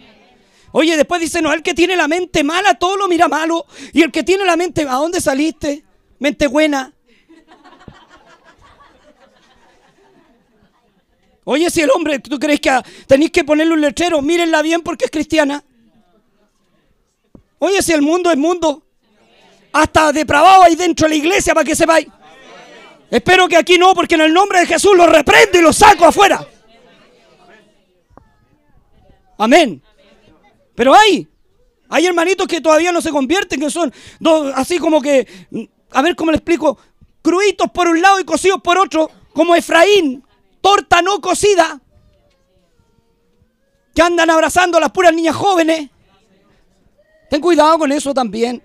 [0.76, 3.64] Oye, después dice, no, el que tiene la mente mala, todo lo mira malo.
[3.92, 5.84] Y el que tiene la mente, ¿a dónde saliste?
[6.18, 6.92] Mente buena.
[11.44, 14.20] Oye, si el hombre, ¿tú crees que tenéis que ponerle un letrero?
[14.20, 15.62] Mírenla bien porque es cristiana.
[17.60, 18.84] Oye, si el mundo es mundo.
[19.72, 22.08] Hasta depravado ahí dentro de la iglesia para que sepáis.
[23.12, 26.04] Espero que aquí no, porque en el nombre de Jesús lo reprendo y lo saco
[26.04, 26.44] afuera.
[29.38, 29.80] Amén.
[30.74, 31.28] Pero hay,
[31.88, 35.26] hay hermanitos que todavía no se convierten, que son dos, así como que,
[35.90, 36.78] a ver cómo le explico,
[37.22, 40.24] cruitos por un lado y cocidos por otro, como Efraín,
[40.60, 41.80] torta no cocida,
[43.94, 45.88] que andan abrazando a las puras niñas jóvenes.
[47.30, 48.62] Ten cuidado con eso también.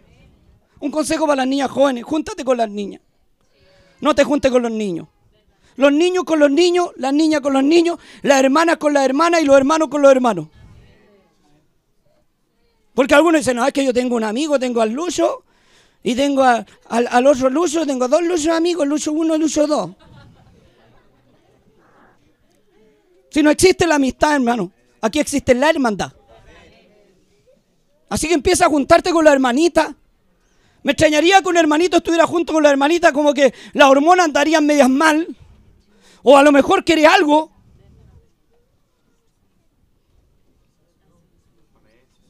[0.80, 3.02] Un consejo para las niñas jóvenes, júntate con las niñas.
[4.02, 5.08] No te juntes con los niños.
[5.76, 9.42] Los niños con los niños, las niñas con los niños, las hermanas con las hermanas
[9.42, 10.48] y los hermanos con los hermanos.
[13.00, 15.46] Porque algunos dicen, no, es que yo tengo un amigo, tengo al Lucho
[16.04, 19.92] y tengo al, al, otro Lucho, tengo dos Luchos amigos, Lucho uno y Lucho dos.
[23.30, 26.12] Si no existe la amistad, hermano, aquí existe la hermandad.
[28.10, 29.96] Así que empieza a juntarte con la hermanita.
[30.84, 34.66] Me extrañaría que un hermanito estuviera junto con la hermanita como que las hormonas andarían
[34.66, 35.26] medias mal.
[36.22, 37.50] O a lo mejor quiere algo.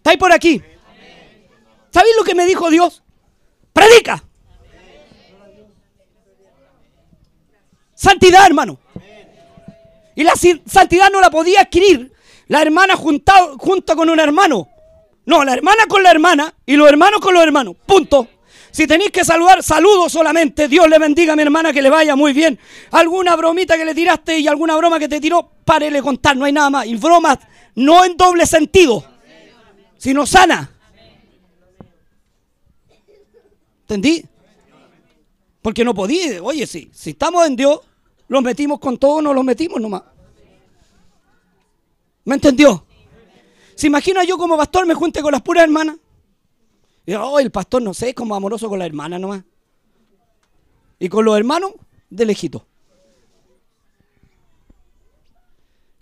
[0.10, 0.60] ¿Estáis por aquí?
[1.92, 3.04] ¿Sabéis lo que me dijo Dios?
[3.72, 4.24] Predica.
[7.94, 8.80] Santidad, hermano.
[10.16, 10.34] Y la
[10.66, 12.12] santidad no la podía adquirir
[12.48, 14.68] la hermana junto con un hermano.
[15.28, 17.76] No, la hermana con la hermana y los hermanos con los hermanos.
[17.86, 18.28] Punto.
[18.72, 20.68] Si tenéis que saludar, saludo solamente.
[20.68, 22.58] Dios le bendiga a mi hermana, que le vaya muy bien.
[22.90, 26.52] Alguna bromita que le tiraste y alguna broma que te tiró, párele contar, no hay
[26.52, 26.88] nada más.
[26.88, 27.38] Y bromas
[27.76, 29.06] no en doble sentido,
[30.00, 30.72] sino sana.
[33.82, 34.26] ¿Entendí?
[35.62, 36.42] Porque no podía.
[36.42, 37.82] Oye, sí, si estamos en Dios,
[38.28, 40.04] los metimos con todo, no los metimos nomás.
[42.24, 42.86] ¿Me entendió?
[43.76, 45.98] ¿Se imagina yo como pastor me junte con las puras hermanas?
[47.06, 49.44] Y oh, el pastor no sé, es como amoroso con la hermana nomás.
[50.98, 51.74] Y con los hermanos,
[52.10, 52.66] de lejito.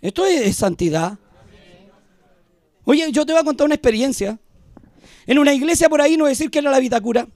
[0.00, 1.18] Esto es, santidad.
[2.90, 4.38] Oye, yo te voy a contar una experiencia.
[5.26, 7.28] En una iglesia por ahí, no decir que era la Vitacura.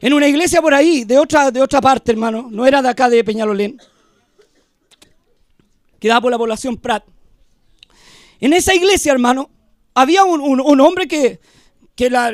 [0.00, 3.10] En una iglesia por ahí, de otra, de otra parte, hermano, no era de acá
[3.10, 3.78] de Peñalolén,
[6.00, 7.04] quedaba por la población Prat.
[8.40, 9.50] En esa iglesia, hermano,
[9.92, 11.38] había un, hombre que,
[11.94, 12.32] que la,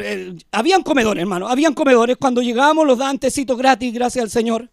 [0.52, 2.18] habían comedores, hermano, habían comedores.
[2.18, 4.70] Cuando llegábamos los daban tecitos gratis, gracias al Señor.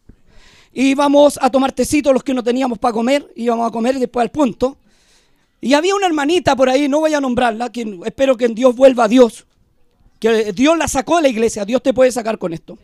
[0.72, 4.30] Íbamos a tomar tecitos los que no teníamos para comer, íbamos a comer después al
[4.30, 4.78] punto.
[5.62, 8.76] Y había una hermanita por ahí, no voy a nombrarla, que espero que en Dios
[8.76, 9.46] vuelva a Dios.
[10.20, 12.78] Que Dios la sacó de la iglesia, Dios te puede sacar con esto.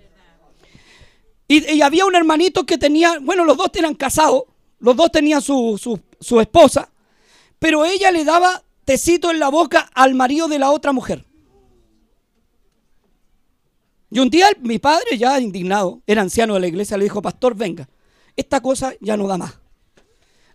[1.47, 4.43] Y, había un hermanito que tenía, bueno, los dos eran casados,
[4.79, 6.89] los dos tenían su, su, su esposa,
[7.59, 11.25] pero ella le daba tecito en la boca al marido de la otra mujer.
[14.09, 17.55] Y un día mi padre, ya indignado, era anciano de la iglesia, le dijo, pastor,
[17.55, 17.87] venga,
[18.35, 19.59] esta cosa ya no da más.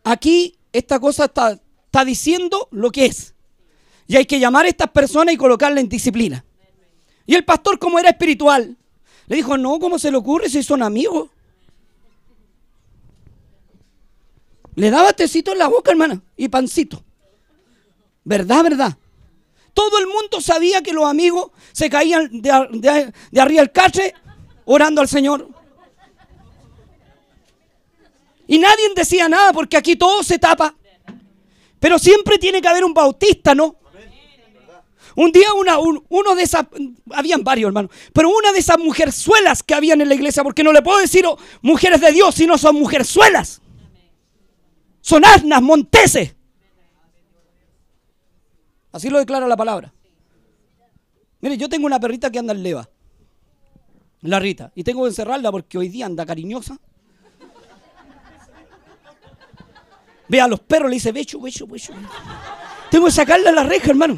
[0.03, 3.35] Aquí esta cosa está, está diciendo lo que es.
[4.07, 6.45] Y hay que llamar a estas personas y colocarla en disciplina.
[7.27, 8.77] Y el pastor, como era espiritual,
[9.27, 11.31] le dijo, no, ¿cómo se le ocurre si son amigos?
[14.77, 17.03] Le daba tecito en la boca, hermana, y pancito.
[18.23, 18.97] ¿Verdad, verdad?
[19.75, 24.15] Todo el mundo sabía que los amigos se caían de, arriba del cache
[24.65, 25.49] orando al Señor.
[28.47, 30.77] Y nadie decía nada porque aquí todo se tapa.
[31.81, 33.77] Pero siempre tiene que haber un bautista, ¿no?
[35.17, 36.67] Un día una, uno de esas,
[37.11, 40.73] habían varios hermanos, pero una de esas mujerzuelas que habían en la iglesia, porque no
[40.73, 43.61] le puedo decir oh, mujeres de Dios, sino son mujerzuelas.
[45.01, 46.37] Son asnas, monteses.
[48.93, 49.93] Así lo declara la palabra.
[51.41, 52.89] Mire, yo tengo una perrita que anda en leva.
[54.21, 54.73] La Rita.
[54.75, 56.79] Y tengo que encerrarla porque hoy día anda cariñosa.
[60.31, 61.93] Ve a los perros, le dice, becho, becho, becho.
[62.89, 64.17] Tengo que sacarla a la reja, hermano.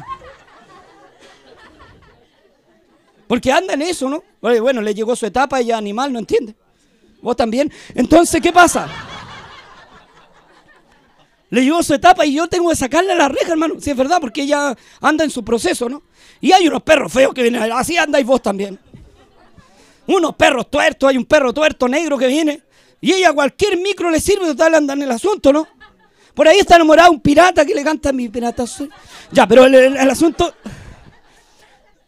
[3.27, 4.23] Porque anda en eso, ¿no?
[4.39, 6.55] Bueno, le llegó su etapa y ya animal, ¿no entiende?
[7.19, 7.73] Vos también.
[7.95, 8.87] Entonces, ¿qué pasa?
[11.49, 13.75] le llevó su etapa y yo tengo que sacarle a la reja, hermano.
[13.79, 16.03] Si es verdad, porque ella anda en su proceso, ¿no?
[16.41, 18.79] Y hay unos perros feos que vienen, así andáis vos también.
[20.07, 22.63] Unos perros tuertos, hay un perro tuerto negro que viene.
[23.01, 25.67] Y ella cualquier micro le sirve, total anda en el asunto, ¿no?
[26.33, 28.65] Por ahí está enamorado un pirata que le canta a mi pirata.
[29.31, 30.53] Ya, pero el, asunto.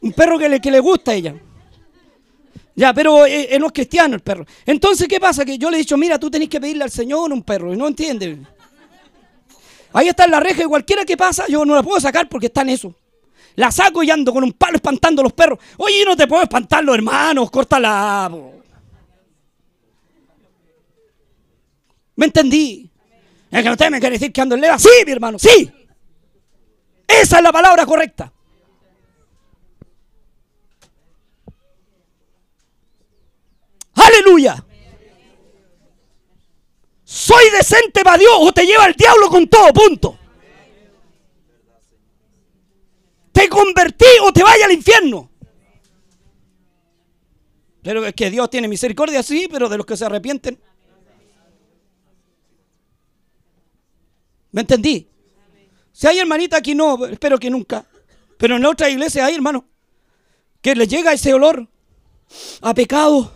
[0.01, 1.35] Un perro que le, que le gusta a ella.
[2.75, 4.45] Ya, pero eh, eh, no es cristiano el perro.
[4.65, 5.45] Entonces, ¿qué pasa?
[5.45, 7.73] Que yo le he dicho, mira, tú tenés que pedirle al Señor un perro.
[7.73, 8.39] Y no entiende.
[9.93, 12.47] Ahí está en la reja y cualquiera que pasa, yo no la puedo sacar porque
[12.47, 12.93] está en eso.
[13.55, 15.59] La saco y ando con un palo espantando a los perros.
[15.77, 18.29] Oye, no te puedo espantar los hermanos, córtala.
[22.17, 22.89] ¿Me entendí?
[23.51, 24.77] Es que usted me quiere decir que ando en leva.
[24.77, 25.71] Sí, mi hermano, sí.
[27.07, 28.31] Esa es la palabra correcta.
[33.93, 34.65] Aleluya
[37.15, 40.19] soy decente para Dios o te lleva el diablo con todo, punto.
[43.31, 45.29] Te convertí o te vaya al infierno.
[47.81, 50.59] Pero es que Dios tiene misericordia, sí, pero de los que se arrepienten.
[54.55, 55.05] ¿Me entendí?
[55.91, 57.85] Si hay hermanita aquí, no, espero que nunca.
[58.37, 59.65] Pero en otra iglesia hay, hermano,
[60.61, 61.67] que le llega ese olor
[62.61, 63.33] a pecado.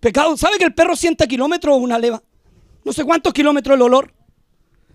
[0.00, 0.36] Pecado.
[0.36, 2.22] ¿Sabe que el perro sienta kilómetros o una leva?
[2.84, 4.12] no sé cuántos kilómetros el olor.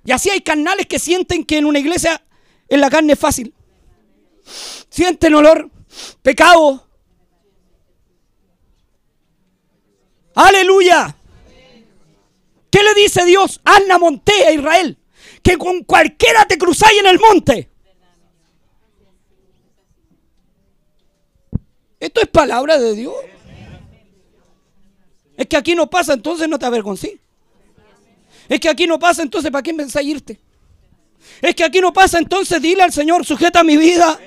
[0.06, 2.24] Y así hay carnales que sienten que en una iglesia
[2.68, 3.52] en la carne es fácil.
[4.88, 5.72] Sienten olor,
[6.22, 6.88] pecado.
[10.36, 11.16] Aleluya.
[12.70, 13.60] ¿Qué le dice Dios?
[13.66, 14.99] Haz la monte a Israel.
[15.44, 17.70] Que con cualquiera te cruzáis en el monte.
[22.00, 23.14] Esto es palabra de Dios.
[25.36, 27.20] Es que aquí no pasa, entonces no te avergoncí.
[28.48, 30.40] Es que aquí no pasa, entonces ¿para qué pensáis irte?
[31.42, 34.20] Es que aquí no pasa, entonces dile al Señor, sujeta mi vida.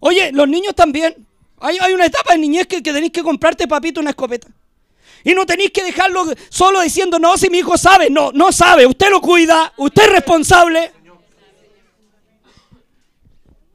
[0.00, 1.26] Oye, los niños también.
[1.58, 4.48] Hay, una etapa de niñez que, tenéis que comprarte, papito, una escopeta.
[5.24, 8.10] Y no tenéis que dejarlo solo diciendo, no, si mi hijo sabe.
[8.10, 8.86] No, no sabe.
[8.86, 9.72] Usted lo cuida.
[9.76, 10.92] Usted es responsable.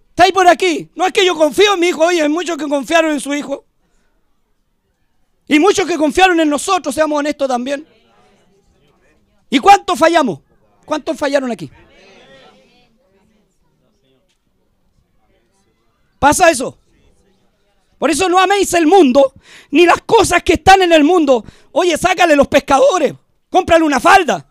[0.09, 0.89] ¿Estáis por aquí?
[0.95, 2.05] No es que yo confío en mi hijo.
[2.05, 3.65] Oye, hay muchos que confiaron en su hijo.
[5.47, 7.85] Y muchos que confiaron en nosotros, seamos honestos también.
[9.49, 10.39] ¿Y cuántos fallamos?
[10.85, 11.69] ¿Cuántos fallaron aquí?
[16.17, 16.77] ¿Pasa eso?
[17.97, 19.33] Por eso no améis el mundo,
[19.71, 21.45] ni las cosas que están en el mundo.
[21.71, 23.13] Oye, sácale los pescadores.
[23.49, 24.45] Cómprale una falda.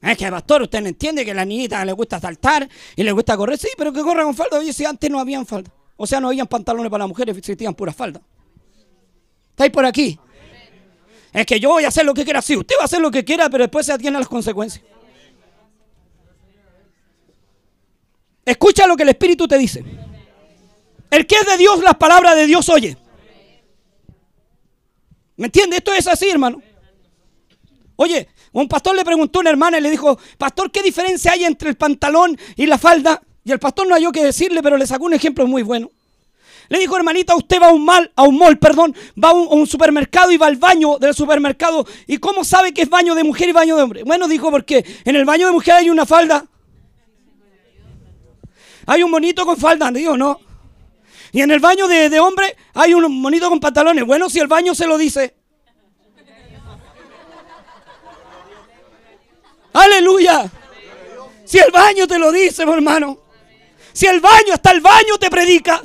[0.00, 3.12] Es que, pastor, usted no entiende que a la niñita le gusta saltar y le
[3.12, 3.58] gusta correr.
[3.58, 4.58] Sí, pero que corra con falda.
[4.58, 5.70] Oye, si antes no habían falda.
[5.96, 8.22] O sea, no habían pantalones para las mujeres, existían puras faldas.
[9.50, 10.18] ¿Estáis por aquí?
[11.32, 12.40] Es que yo voy a hacer lo que quiera.
[12.40, 14.82] Sí, usted va a hacer lo que quiera, pero después se atiene a las consecuencias.
[18.50, 19.84] Escucha lo que el Espíritu te dice.
[21.08, 22.96] El que es de Dios, las palabras de Dios oye.
[25.36, 25.76] ¿Me entiende?
[25.76, 26.60] Esto es así, hermano.
[27.94, 31.44] Oye, un pastor le preguntó a una hermana y le dijo, pastor, ¿qué diferencia hay
[31.44, 33.22] entre el pantalón y la falda?
[33.44, 35.92] Y el pastor no halló que decirle, pero le sacó un ejemplo muy bueno.
[36.68, 39.46] Le dijo, hermanita, usted va a un mal, a un mall, perdón, va a un,
[39.46, 41.86] a un, supermercado y va al baño del supermercado.
[42.08, 44.02] ¿Y cómo sabe que es baño de mujer y baño de hombre?
[44.02, 46.46] Bueno, dijo, porque en el baño de mujer hay una falda.
[48.90, 50.40] Hay un monito con falda, digo, no.
[51.30, 54.04] Y en el baño de, de hombre hay un monito con pantalones.
[54.04, 55.32] Bueno, si el baño se lo dice.
[59.72, 60.50] Aleluya.
[61.44, 63.20] Si el baño te lo dice, hermano.
[63.92, 65.80] Si el baño, hasta el baño te predica.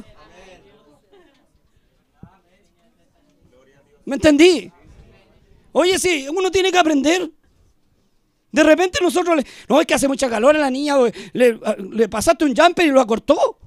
[4.05, 4.71] ¿Me entendí?
[5.73, 7.29] Oye, sí, uno tiene que aprender.
[8.55, 10.95] De repente nosotros, le, no, es que hace mucha calor a la niña,
[11.33, 11.59] le,
[11.91, 13.59] le pasaste un jumper y lo acortó.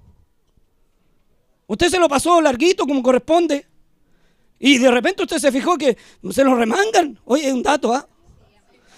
[1.66, 3.66] Usted se lo pasó larguito como corresponde.
[4.58, 5.98] Y de repente usted se fijó que
[6.30, 7.20] se lo remangan.
[7.26, 8.08] Oye, un dato, ¿ah?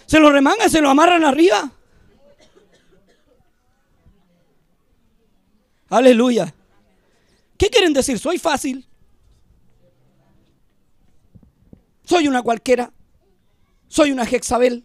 [0.06, 1.72] Se lo remangan, se lo amarran arriba.
[5.88, 6.54] Aleluya.
[7.58, 8.16] ¿Qué quieren decir?
[8.20, 8.86] Soy fácil.
[12.04, 12.92] Soy una cualquiera.
[13.88, 14.84] Soy una Jezabel.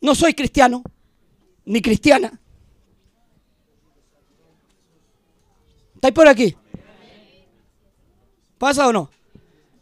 [0.00, 0.82] No soy cristiano,
[1.64, 2.40] ni cristiana.
[5.94, 6.56] ¿Estáis por aquí?
[8.56, 9.10] ¿Pasa o no?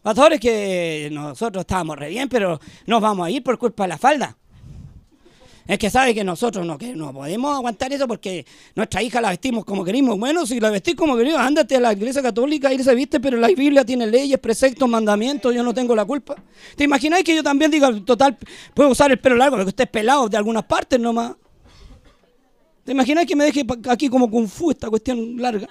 [0.02, 3.98] Pastores que nosotros estábamos re bien, pero nos vamos a ir por culpa de la
[3.98, 4.37] falda.
[5.66, 9.31] Es que sabe que nosotros no, que no podemos aguantar eso porque nuestra hija la
[9.31, 10.16] vestimos como queremos.
[10.16, 13.37] Bueno, si la vestís como queremos, ándate a la iglesia católica, y se viste, pero
[13.37, 16.37] la Biblia tiene leyes, preceptos, mandamientos, yo no tengo la culpa.
[16.76, 18.38] ¿Te imagináis que yo también diga, total,
[18.74, 21.35] puedo usar el pelo largo porque usted es pelado de algunas partes nomás?
[22.85, 25.68] ¿Te imagináis que me deje aquí como kung fu esta cuestión larga?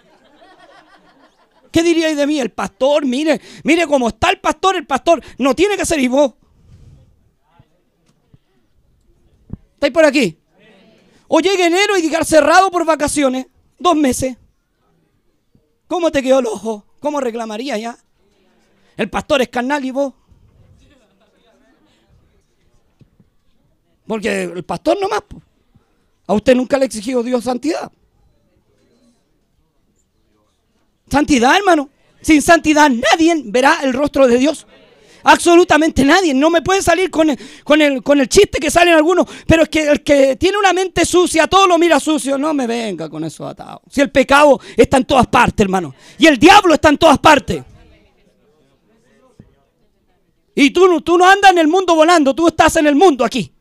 [1.72, 2.40] ¿Qué diríais de mí?
[2.40, 6.10] El pastor, mire, mire cómo está el pastor, el pastor no tiene que ser y
[6.10, 6.34] vos.
[9.86, 10.40] ¿Estáis por aquí?
[11.28, 13.46] O llega enero y llegar cerrado por vacaciones,
[13.78, 14.36] dos meses.
[15.88, 16.84] ¿Cómo te quedó el ojo?
[17.00, 17.96] ¿Cómo reclamaría ya?
[18.98, 20.14] El pastor es carnal y vos.
[24.08, 25.22] Porque el pastor nomás.
[26.26, 27.92] A usted nunca le exigió Dios santidad.
[31.12, 31.92] Santidad, hermano.
[32.22, 34.66] Sin santidad nadie verá el rostro de Dios.
[35.28, 36.36] Absolutamente nadie.
[36.36, 39.26] No me puede salir con el, con, el, con el chiste que salen algunos.
[39.48, 42.38] Pero es que el que tiene una mente sucia, todo lo mira sucio.
[42.38, 43.82] No me venga con eso atado.
[43.90, 45.96] Si el pecado está en todas partes, hermano.
[46.20, 47.64] Y el diablo está en todas partes.
[50.54, 53.52] Y tú, tú no andas en el mundo volando, tú estás en el mundo aquí.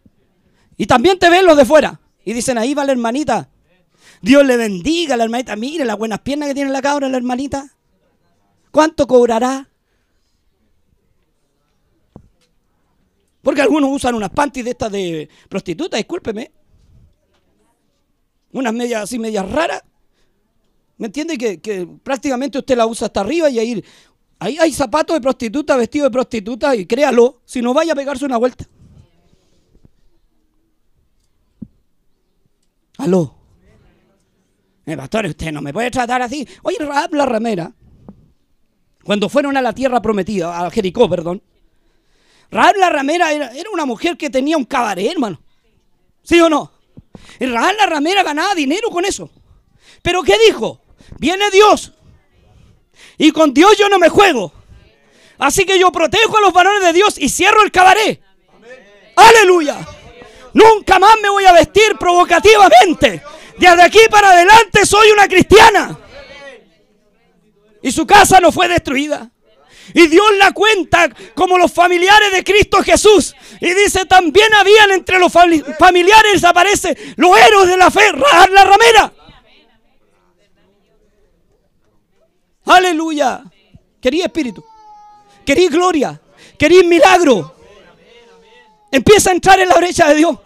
[0.76, 1.98] Y también te ven los de fuera.
[2.26, 3.48] Y dicen, ahí va la hermanita.
[4.20, 5.56] Dios le bendiga a la hermanita.
[5.56, 7.74] Mire las buenas piernas que tiene la cabra, la hermanita.
[8.70, 9.70] ¿Cuánto cobrará?
[13.44, 16.50] Porque algunos usan unas panties de estas de prostituta, discúlpeme.
[18.52, 19.82] Unas medias así, medias raras.
[20.96, 21.36] ¿Me entiende?
[21.36, 23.84] Que, prácticamente usted la usa hasta arriba y ahí,
[24.38, 28.24] ahí hay zapatos de prostituta, vestido de prostituta y créalo, si no vaya a pegarse
[28.24, 28.66] una vuelta.
[32.96, 33.36] Aló.
[34.86, 36.48] Eh, pastor, usted no me puede tratar así.
[36.62, 37.74] Oye, Raab la ramera,
[39.04, 41.42] cuando fueron a la tierra prometida, a Jericó, perdón,
[42.54, 45.42] Raab la ramera era, una mujer que tenía un cabaret, hermano.
[46.22, 46.70] ¿Sí o no?
[47.40, 49.28] Y la ramera ganaba dinero con eso.
[50.02, 50.80] Pero ¿qué dijo?
[51.18, 51.92] Viene Dios.
[53.18, 54.52] Y con Dios yo no me juego.
[55.36, 58.22] Así que yo protejo a los varones de Dios y cierro el cabaret.
[59.16, 59.76] Aleluya.
[60.52, 63.20] Nunca más me voy a vestir provocativamente.
[63.58, 65.98] Desde aquí para adelante soy una cristiana.
[67.82, 69.28] Y su casa no fue destruida.
[69.92, 73.34] Y Dios la cuenta como los familiares de Cristo Jesús.
[73.60, 78.00] Y dice, también habían entre los familiares, aparece los héroes de la fe,
[78.50, 79.12] la ramera.
[82.64, 83.44] Aleluya.
[84.00, 84.64] Quería espíritu.
[85.44, 86.20] Quería gloria.
[86.58, 87.54] Quería milagro.
[88.90, 90.38] Empieza a entrar en la brecha de Dios.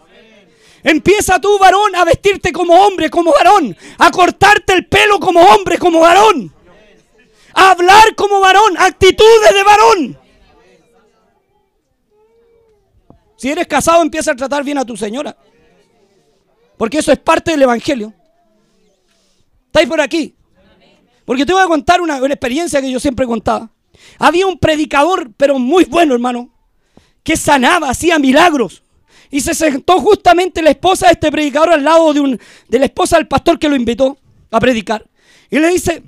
[0.83, 3.77] Empieza tú, varón, a vestirte como hombre, como varón.
[3.99, 6.55] A cortarte el pelo como hombre, como varón.
[7.55, 10.19] Hablar como varón, actitudes de varón.
[13.37, 15.37] Si eres casado, empieza a tratar bien a tu señora.
[16.77, 18.13] Porque eso es parte del Evangelio.
[19.67, 20.35] ¿Estáis por aquí?
[21.25, 23.71] Porque te voy a contar una, experiencia que yo siempre contaba.
[24.19, 26.51] Había un predicador, pero muy bueno, hermano,
[27.23, 28.83] que sanaba, hacía milagros.
[29.31, 32.87] Y se sentó justamente la esposa de este predicador al lado de, un, de la
[32.87, 34.19] esposa del pastor que lo invitó
[34.51, 35.07] a predicar.
[35.51, 36.03] Y le dice,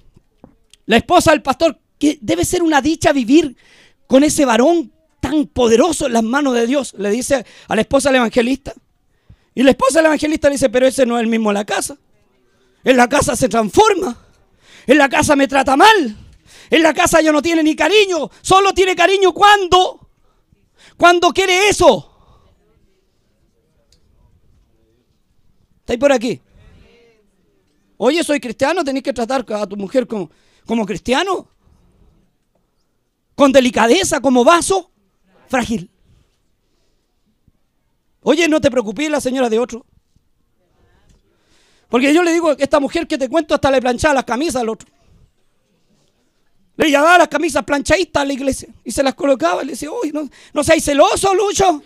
[0.91, 3.57] la esposa del pastor, que debe ser una dicha vivir
[4.09, 6.95] con ese varón tan poderoso en las manos de Dios.
[6.99, 8.75] Le dice a la esposa del evangelista.
[9.55, 11.65] Y la esposa del evangelista le dice, pero ese no es el mismo en la
[11.65, 11.97] casa.
[12.83, 14.21] En la casa se transforma.
[14.85, 16.17] En la casa me trata mal.
[16.69, 18.29] En la casa ya no tiene ni cariño.
[18.43, 20.09] Solo tiene cariño cuando.
[20.97, 22.11] Cuando quiere eso.
[25.83, 26.41] ¿Estáis por aquí?
[27.97, 30.29] Oye, soy cristiano, tenéis que tratar a tu mujer como,
[30.67, 31.49] como cristiano.
[33.35, 34.91] Con delicadeza, como vaso
[35.49, 35.91] frágil.
[38.23, 39.85] Oye, no te preocupes la señora de otro.
[41.89, 44.63] Porque yo le digo a esta mujer que te cuento hasta le planchaba las camisas
[44.63, 44.89] al otro.
[46.77, 49.91] Le llevaba las camisas planchaditas a la iglesia y se las colocaba y le decía,
[49.91, 51.83] uy, no, no seáis celoso, Lucho.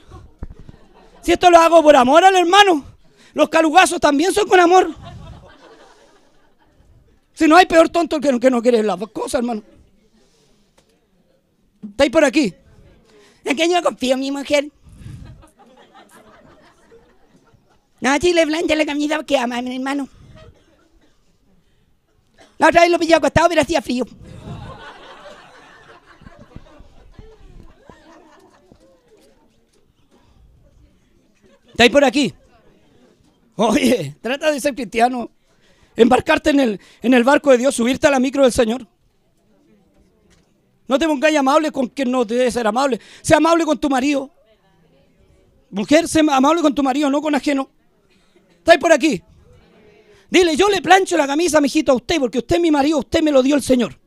[1.23, 2.85] Si esto lo hago por amor al hermano.
[3.33, 4.95] Los calugazos también son con amor.
[7.35, 9.63] Si no hay peor tonto que, que no quiere las cosas, hermano.
[11.91, 12.55] ¿Estáis por aquí?
[13.45, 14.71] Es que yo confío en mi mujer.
[18.01, 20.09] No, Chile blanca la camisa que ama mi hermano.
[22.59, 24.05] La otra vez lo pillé acostado, pero hacía frío.
[31.69, 32.33] ¿Estáis por aquí?
[33.57, 35.31] Oye, trata de ser cristiano.
[35.97, 38.87] Embarcarte en el, en el barco de Dios, subirte a la micro del Señor.
[40.87, 43.01] No te pongáis amable con quien no debe ser amable.
[43.23, 44.31] Sea amable con tu marido.
[45.71, 47.71] Mujer, sea amable con tu marido, no con ajeno.
[48.59, 49.23] ¿Estáis por aquí?
[50.31, 53.23] Dile, yo le plancho la camisa, mijito, a usted, porque usted es mi marido, usted
[53.23, 53.99] me lo dio el Señor.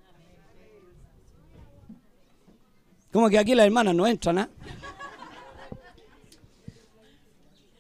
[3.12, 4.50] Como que aquí las hermanas no entran, ¿ah?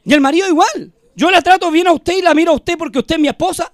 [0.03, 0.93] Y el marido igual.
[1.15, 3.27] Yo la trato bien a usted y la miro a usted porque usted es mi
[3.27, 3.71] esposa.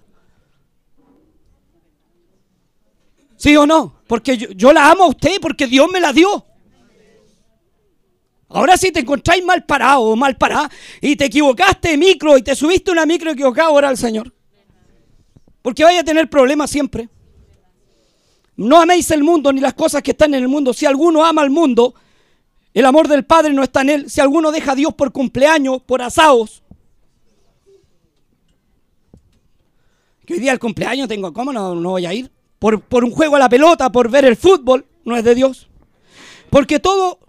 [3.43, 3.93] ¿Sí o no?
[4.07, 6.45] Porque yo, la amo a usted porque Dios me la dio.
[8.47, 10.71] Ahora si te encontráis mal parado o mal parada
[11.01, 14.33] y te equivocaste de micro y te subiste una micro equivocada, ahora al Señor.
[15.61, 17.09] Porque vaya a tener problemas siempre.
[18.55, 20.71] No améis el mundo ni las cosas que están en el mundo.
[20.71, 21.95] Si alguno ama al mundo,
[22.73, 24.09] el amor del Padre no está en él.
[24.09, 26.63] Si alguno deja a Dios por cumpleaños, por asados.
[30.25, 32.32] Que hoy día el cumpleaños tengo, ¿cómo no, no voy a ir?
[32.71, 35.67] Por, un juego a la pelota, por ver el fútbol, no es de Dios.
[36.49, 37.19] Porque todo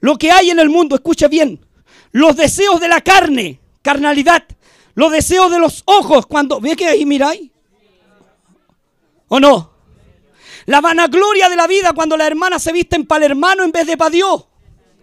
[0.00, 1.64] lo que hay en el mundo, escucha bien,
[2.10, 4.42] los deseos de la carne, carnalidad,
[4.94, 7.52] los deseos de los ojos, cuando, ¿ve que ahí miráis?
[9.28, 9.70] ¿O no?
[10.66, 13.86] La vanagloria de la vida cuando las hermanas se visten para el hermano en vez
[13.86, 14.44] de para Dios.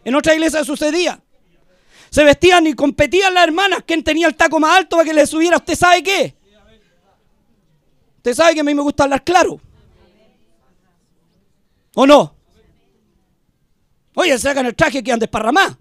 [0.03, 1.21] En otra iglesia sucedía.
[2.09, 3.83] Se vestían y competían las hermanas.
[3.85, 5.57] ¿Quién tenía el taco más alto para que le subiera?
[5.57, 6.40] ¿Usted sabe qué?
[8.21, 9.59] Usted sabe que a mí me gusta hablar claro.
[11.95, 12.35] ¿O no?
[14.13, 15.75] Oye, sacan el traje que andan desparramados.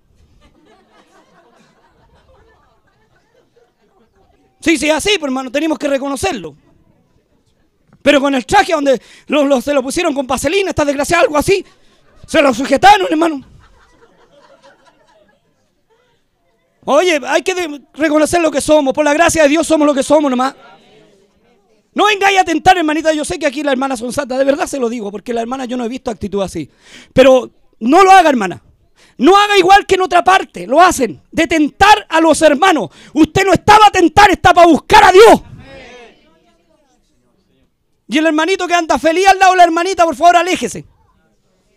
[4.60, 6.56] Sí, sí, así, pues hermano, tenemos que reconocerlo.
[8.00, 9.02] Pero con el traje donde
[9.62, 11.62] se lo pusieron con vaselina, está desgraciado, algo así,
[12.26, 13.44] se lo sujetaron, hermano.
[16.86, 18.94] Oye, hay que reconocer lo que somos.
[18.94, 20.54] Por la gracia de Dios somos lo que somos nomás.
[21.92, 23.12] No vengáis a tentar, hermanita.
[23.12, 24.38] Yo sé que aquí las hermanas son santas.
[24.38, 26.70] De verdad se lo digo, porque la hermana yo no he visto actitud así.
[27.12, 28.62] Pero no lo haga, hermana.
[29.18, 30.66] No haga igual que en otra parte.
[30.66, 31.20] Lo hacen.
[31.30, 32.90] De tentar a los hermanos.
[33.12, 35.42] Usted no estaba a tentar, está para buscar a Dios.
[38.08, 40.84] Y el hermanito que anda feliz al lado de la hermanita, por favor, aléjese.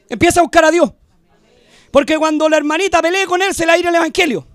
[0.10, 0.92] Empieza a buscar a Dios.
[1.92, 4.48] Porque cuando la hermanita pelee con él, se le irá el evangelio.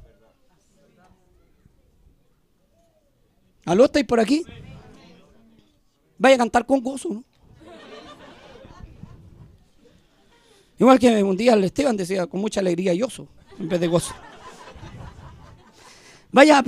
[3.65, 4.45] ¿Aló, estáis por aquí?
[6.19, 7.09] Vaya a cantar con gozo.
[7.11, 7.25] ¿no?
[10.79, 13.27] Igual que un día el Esteban decía con mucha alegría y oso
[13.59, 14.15] en vez de gozo.
[16.31, 16.63] Vaya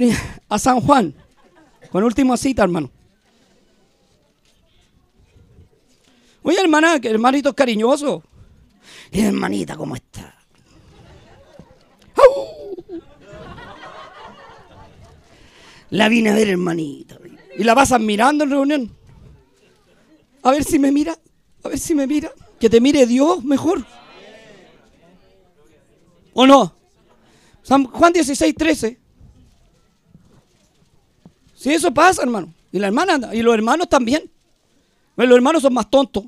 [0.49, 1.15] a, San Juan
[1.91, 2.91] con última cita, hermano.
[6.43, 8.23] Oye, hermana, que hermanito cariñoso.
[9.13, 10.37] hermanita, ¿cómo está?
[15.91, 17.19] La vine a ver, hermanita.
[17.59, 19.00] Y la vas admirando en reunión.
[20.43, 21.17] A ver si me mira.
[21.63, 22.33] A ver si me mira.
[22.59, 23.85] Que te mire Dios mejor.
[26.33, 26.75] ¿O no?
[27.63, 28.99] San Juan 16, 13.
[31.55, 32.53] Si eso pasa, hermano.
[32.73, 34.31] Y la hermana y los hermanos también.
[35.17, 36.25] Los hermanos son más tontos.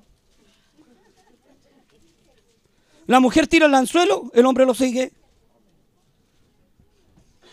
[3.07, 5.13] La mujer tira el anzuelo, el hombre lo sigue.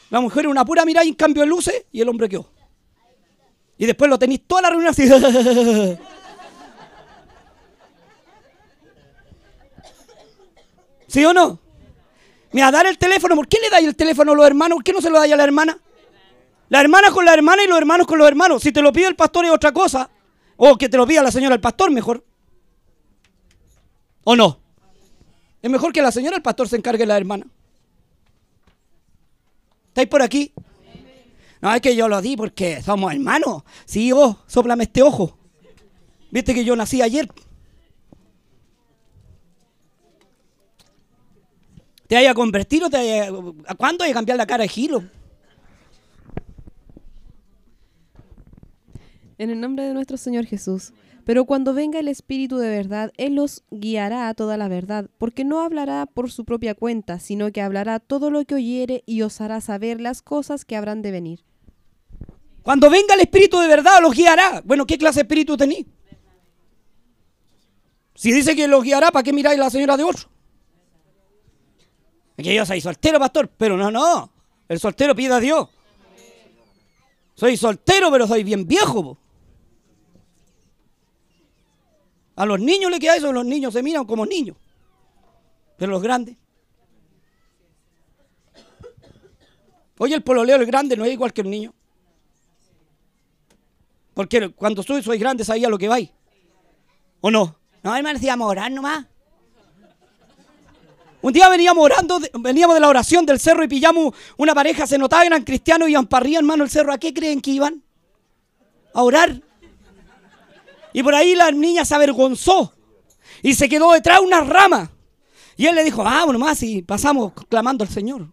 [0.09, 2.49] La mujer una pura mirada y en cambio de luces y el hombre quedó.
[3.77, 5.07] Y después lo tenéis toda la reunión así.
[11.09, 11.59] ¿Sí o no?
[12.51, 13.35] Mira, dar el teléfono.
[13.35, 14.77] ¿Por qué le dais el teléfono a los hermanos?
[14.77, 15.79] ¿Por qué no se lo dais a la hermana?
[16.69, 18.61] La hermana con la hermana y los hermanos con los hermanos.
[18.61, 20.09] Si te lo pide el pastor es otra cosa.
[20.55, 22.23] O que te lo pida la señora el pastor mejor.
[24.23, 24.59] ¿O no?
[25.61, 27.47] Es mejor que la señora el pastor se encargue de la hermana.
[29.87, 30.53] ¿Estáis por aquí?
[31.61, 33.63] No, es que yo lo di porque somos hermanos.
[33.85, 35.37] Sí, vos, soplame este ojo.
[36.29, 37.27] Viste que yo nací ayer.
[42.09, 43.29] ¿Te vaya a convertir o te vaya
[43.67, 43.75] a...
[43.75, 45.03] ¿Cuándo hay a cambiar la cara de giro?
[49.37, 50.91] En el nombre de nuestro Señor Jesús.
[51.23, 55.45] Pero cuando venga el Espíritu de verdad, Él los guiará a toda la verdad, porque
[55.45, 59.39] no hablará por su propia cuenta, sino que hablará todo lo que oyere y os
[59.39, 61.45] hará saber las cosas que habrán de venir.
[62.63, 64.63] Cuando venga el Espíritu de verdad, los guiará.
[64.65, 65.85] Bueno, ¿qué clase de Espíritu tenéis?
[68.15, 70.38] Si dice que los guiará, ¿para qué miráis la señora de otro?
[72.43, 73.49] Que yo soy soltero, pastor.
[73.57, 74.31] Pero no, no.
[74.67, 75.67] El soltero pide a Dios.
[77.35, 79.17] Soy soltero, pero soy bien viejo.
[82.35, 84.55] A los niños le queda eso, los niños se miran como niños.
[85.77, 86.37] Pero los grandes.
[89.97, 91.73] Oye, el pololeo, el grande, no es igual que el niño.
[94.13, 96.09] Porque cuando soy, soy grande sabía lo que vais.
[97.21, 97.57] ¿O no?
[97.83, 99.05] No, hermano, decíamos orar nomás.
[101.21, 104.97] Un día veníamos orando, veníamos de la oración del cerro y pillamos una pareja, se
[104.97, 106.93] notaba que eran cristianos y iban para arriba, hermano, el cerro.
[106.93, 107.83] ¿A qué creen que iban?
[108.93, 109.41] A orar.
[110.93, 112.73] Y por ahí la niña se avergonzó
[113.43, 114.91] y se quedó detrás de una rama.
[115.57, 118.27] Y él le dijo, vámonos más y pasamos clamando al Señor.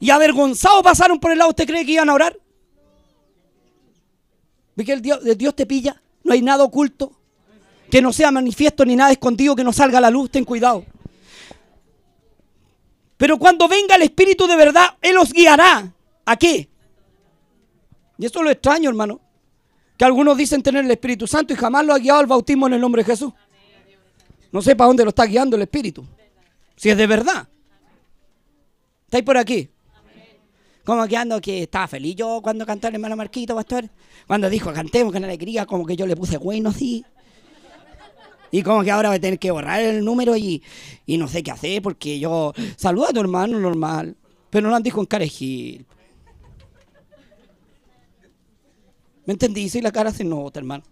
[0.00, 2.38] Y avergonzados pasaron por el lado, ¿usted cree que iban a orar?
[4.74, 6.02] ¿Ve que el Dios, el Dios te pilla?
[6.24, 7.12] No hay nada oculto
[7.92, 10.82] que no sea manifiesto ni nada escondido, que no salga a la luz, ten cuidado.
[13.18, 15.92] Pero cuando venga el Espíritu de verdad, Él os guiará.
[16.24, 16.70] ¿A qué?
[18.16, 19.20] Y eso es lo extraño, hermano.
[19.98, 22.72] Que algunos dicen tener el Espíritu Santo y jamás lo ha guiado al bautismo en
[22.72, 23.30] el nombre de Jesús.
[24.50, 26.02] No sé para dónde lo está guiando el Espíritu.
[26.74, 27.46] Si es de verdad.
[29.04, 29.68] ¿Estáis por aquí?
[30.82, 33.84] Como que ando que estaba feliz yo cuando cantó el hermano Marquito, pastor.
[34.26, 37.04] Cuando dijo cantemos con alegría, como que yo le puse bueno así.
[38.54, 40.62] Y como que ahora voy a tener que borrar el número y,
[41.06, 44.14] no sé qué hacer porque yo saludo a tu hermano normal,
[44.50, 45.86] pero no lo dicho en carejil.
[49.24, 49.70] ¿Me entendí?
[49.72, 50.84] Y la cara se nota, hermano.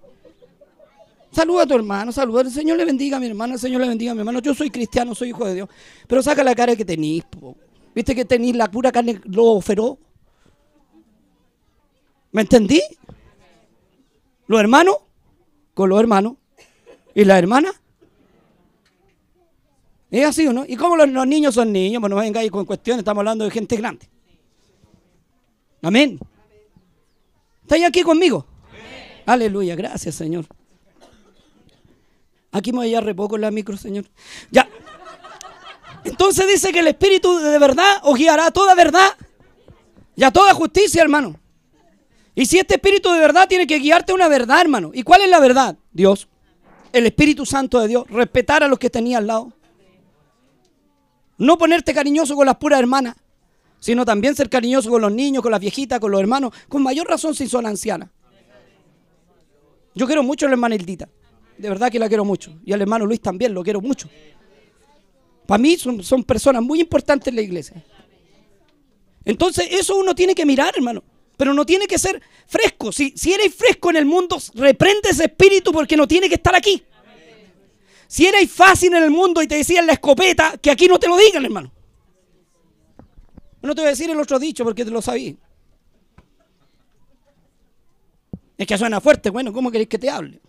[1.32, 2.40] Saluda a tu hermano, saluda.
[2.40, 4.40] El Señor le bendiga a mi hermano, el Señor le bendiga a mi hermano.
[4.40, 5.68] Yo soy cristiano, soy hijo de Dios.
[6.08, 7.24] Pero saca la cara que tenéis.
[7.94, 9.98] ¿Viste que tenéis la pura carne lo feroz?
[12.32, 12.80] ¿Me entendí?
[14.46, 14.96] Los hermanos
[15.74, 16.39] con los hermanos.
[17.14, 17.72] ¿Y la hermana?
[20.10, 20.64] ¿Es así o no?
[20.66, 22.00] ¿Y cómo los, niños son niños?
[22.00, 24.08] Pues no vengáis con cuestiones, estamos hablando de gente grande.
[25.82, 26.18] Amén.
[27.62, 28.44] ¿Estáis aquí conmigo?
[29.26, 30.46] Aleluya, gracias Señor.
[32.52, 34.04] Aquí me voy a repoco en la micro, Señor.
[34.50, 34.68] Ya.
[36.02, 39.10] Entonces dice que el Espíritu de verdad os guiará toda verdad
[40.16, 41.38] y a toda justicia, hermano.
[42.34, 44.90] Y si este Espíritu de verdad tiene que guiarte a una verdad, hermano.
[44.92, 45.78] ¿Y cuál es la verdad?
[45.92, 46.26] Dios
[46.92, 49.52] el Espíritu Santo de Dios, respetar a los que tenía al lado.
[51.38, 53.16] No ponerte cariñoso con las puras hermanas,
[53.78, 57.08] sino también ser cariñoso con los niños, con las viejitas, con los hermanos, con mayor
[57.08, 58.10] razón si son ancianas.
[59.94, 61.08] Yo quiero mucho a la hermana Hildita,
[61.56, 64.08] de verdad que la quiero mucho, y al hermano Luis también, lo quiero mucho.
[65.46, 67.82] Para mí son, son personas muy importantes en la iglesia.
[69.24, 71.02] Entonces eso uno tiene que mirar, hermano
[71.40, 72.92] pero no tiene que ser fresco.
[72.92, 76.54] Si, si eres fresco en el mundo, reprende ese espíritu porque no tiene que estar
[76.54, 76.84] aquí.
[78.06, 81.08] Si eres fácil en el mundo y te decían la escopeta, que aquí no te
[81.08, 81.72] lo digan, hermano.
[83.62, 85.34] No te voy a decir el otro dicho porque te lo sabía.
[88.58, 89.30] Es que suena fuerte.
[89.30, 90.42] Bueno, ¿cómo queréis que te hable?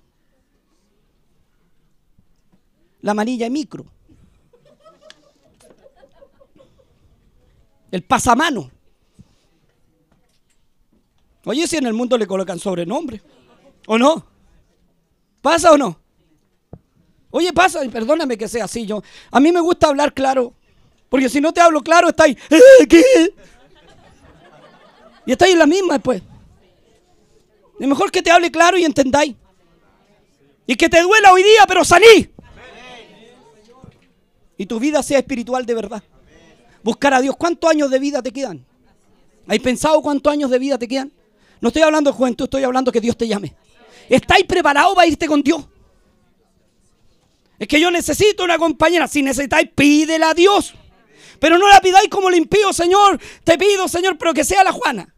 [3.00, 3.86] La manilla micro.
[7.92, 8.81] El pasamano.
[11.46, 13.22] Oye, si en el mundo le colocan sobrenombre,
[13.88, 14.26] ¿o no?
[15.42, 16.00] ¿Pasa o no?
[17.32, 19.02] Oye, pasa, perdóname que sea así yo.
[19.32, 20.54] A mí me gusta hablar claro.
[21.10, 22.38] Porque si no te hablo claro, está ahí.
[22.50, 23.04] "Eh, ¿Qué?
[25.26, 26.22] Y está ahí en la misma después.
[27.80, 29.36] Es mejor que te hable claro y entendáis.
[30.68, 32.30] Y que te duela hoy día, pero salí.
[34.58, 36.04] Y tu vida sea espiritual de verdad.
[36.84, 37.36] Buscar a Dios.
[37.36, 38.64] ¿Cuántos años de vida te quedan?
[39.48, 41.12] ¿Has pensado cuántos años de vida te quedan?
[41.62, 43.56] No estoy hablando de juventud, estoy hablando que Dios te llame.
[44.10, 45.64] ¿Estáis preparados para irte con Dios?
[47.58, 49.08] Es que yo necesito una compañera.
[49.08, 50.74] Si necesitáis, pídela a Dios.
[51.40, 53.20] Pero no la pidáis como le impío, Señor.
[53.44, 55.14] Te pido, Señor, pero que sea la Juana.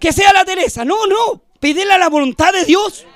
[0.00, 0.84] Que sea la Teresa.
[0.84, 1.44] No, no.
[1.60, 3.06] Pídela la voluntad de Dios.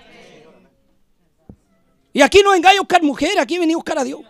[2.13, 4.21] Y aquí no vengáis a buscar mujer, aquí venís a buscar a Dios.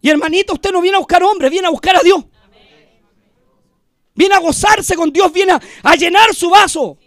[0.00, 2.24] Y hermanito, usted no viene a buscar hombre, viene a buscar a Dios.
[4.20, 6.98] Viene a gozarse con Dios, viene a, llenar su vaso.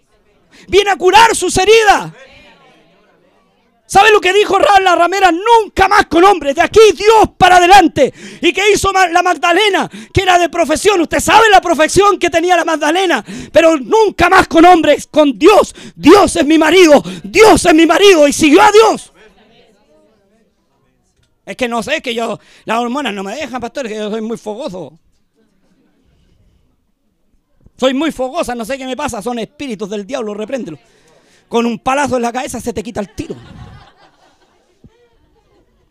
[0.67, 2.11] Viene a curar sus heridas.
[3.85, 5.31] ¿Sabe lo que dijo la ramera?
[5.31, 8.11] Nunca más con hombres, de aquí Dios para adelante.
[8.41, 9.87] ¿Y qué hizo la Magdalena?
[10.11, 11.01] Que era de profesión.
[11.01, 13.23] Usted sabe la profesión que tenía la Magdalena.
[13.51, 15.75] Pero nunca más con hombres, con Dios.
[15.95, 18.27] Dios es mi marido, Dios es mi marido.
[18.27, 19.13] Y siguió a Dios.
[21.45, 24.21] Es que no sé, que yo, las hormonas no me dejan, pastor, que yo soy
[24.21, 24.97] muy fogoso.
[27.77, 30.77] Soy muy fogosa, no sé qué me pasa, son espíritus del diablo, repréndelo.
[31.49, 33.35] Con un palazo en la cabeza se te quita el tiro.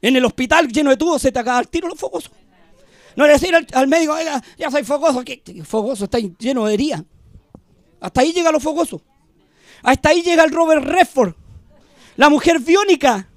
[0.01, 2.33] En el hospital lleno de tubos se te acaba el tiro los fogosos.
[3.15, 7.05] No le decir al, médico, oiga, ya soy fogoso, que fogoso está lleno de herida.
[8.01, 9.03] Hasta ahí llega lo fogoso.
[9.83, 11.35] Hasta ahí llega el Robert Redford,
[12.17, 13.29] la mujer biónica.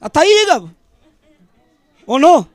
[0.00, 0.72] Hasta ahí llega.
[2.06, 2.48] ¿O no?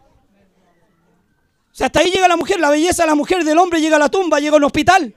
[1.73, 3.95] O sea, hasta ahí llega la mujer, la belleza de la mujer del hombre llega
[3.95, 5.15] a la tumba, llega al hospital.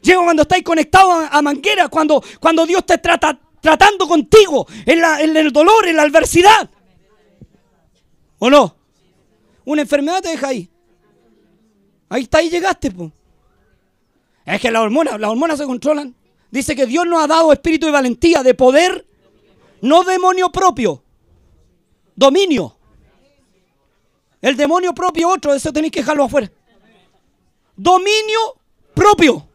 [0.00, 5.36] Llega cuando estáis conectados a, a manguera, cuando, cuando Dios te trata tratando contigo en
[5.36, 6.70] el dolor, en la adversidad.
[8.38, 8.76] ¿O no?
[9.64, 10.70] Una enfermedad te deja ahí.
[12.08, 13.12] Ahí está, ahí llegaste, po.
[14.46, 16.14] Es que las hormonas, las hormonas se controlan.
[16.50, 19.06] Dice que Dios nos ha dado espíritu de valentía, de poder,
[19.82, 21.04] no demonio propio,
[22.16, 22.76] dominio.
[24.40, 26.50] El demonio propio otro, eso tenéis que dejarlo afuera.
[27.76, 28.56] Dominio
[28.94, 29.48] propio.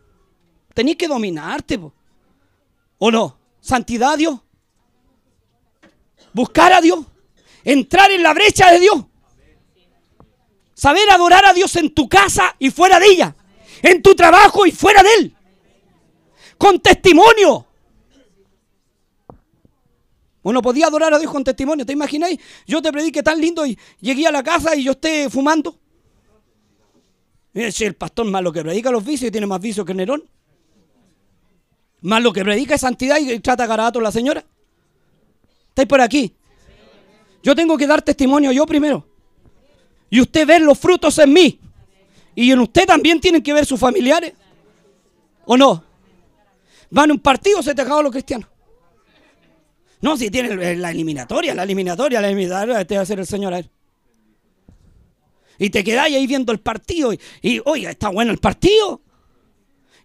[0.74, 1.80] Tenéis que dominarte.
[2.98, 3.38] ¿o no?
[3.62, 4.40] Santidad a Dios.
[6.34, 7.06] Buscar a Dios.
[7.64, 9.06] Entrar en la brecha de Dios.
[10.74, 13.36] Saber adorar a Dios en tu casa y fuera de ella.
[13.82, 15.38] En tu trabajo y fuera de él.
[16.58, 17.68] Con testimonio.
[20.46, 21.88] Uno podía adorar a Dios con testimonio.
[21.88, 22.40] ¿Te imagináis?
[22.68, 25.76] Yo te prediqué tan lindo y llegué a la casa y yo esté fumando.
[27.72, 30.24] Si el pastor más lo que predica los vicios y tiene más vicios que Nerón.
[32.02, 34.46] Más lo que predica es santidad y trata garabato a la señora.
[35.70, 36.36] ¿Estáis por aquí?
[37.42, 39.04] Yo tengo que dar testimonio yo primero.
[40.12, 41.60] Y usted ver los frutos en mí.
[42.36, 44.34] Y en usted también tienen que ver sus familiares.
[45.46, 45.84] ¿O no?
[46.92, 48.48] Van a un partido, se te acabó los cristianos.
[50.06, 53.56] No, si tiene la eliminatoria, la eliminatoria, la eliminatoria, te va a hacer el Señor
[53.56, 53.72] a él.
[55.58, 57.12] Y te quedáis ahí viendo el partido.
[57.12, 59.02] Y, y, está bueno el partido.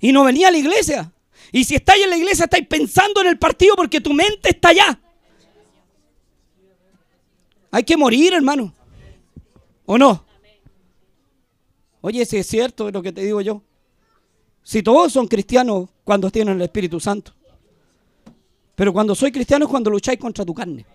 [0.00, 1.12] Y no venía a la iglesia.
[1.52, 4.70] Y si estáis en la iglesia, estáis pensando en el partido porque tu mente está
[4.70, 4.98] allá.
[7.70, 8.72] Hay que morir, hermano.
[9.84, 10.24] ¿O no?
[12.00, 13.62] Oye, si es cierto lo que te digo yo.
[14.62, 17.34] Si todos son cristianos cuando tienen el Espíritu Santo.
[18.80, 20.86] Pero cuando soy cristiano es cuando lucháis contra tu carne.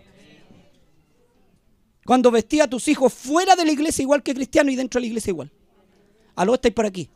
[2.03, 5.01] Cuando vestí a tus hijos fuera de la iglesia igual que cristiano y dentro de
[5.01, 5.51] la iglesia igual.
[6.35, 7.07] Aló, estáis por aquí.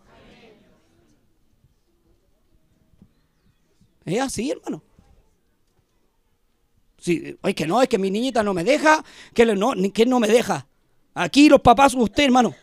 [4.05, 4.83] Es así, hermano.
[6.99, 9.03] Sí, es que no, es que mi niñita no me deja,
[9.33, 10.67] que no, que no me deja.
[11.15, 12.53] Aquí los papás, usted, hermano.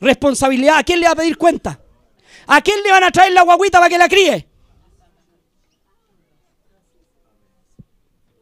[0.00, 1.80] Responsabilidad, ¿a quién le va a pedir cuenta?
[2.48, 4.55] ¿A quién le van a traer la guaguita para que la críe?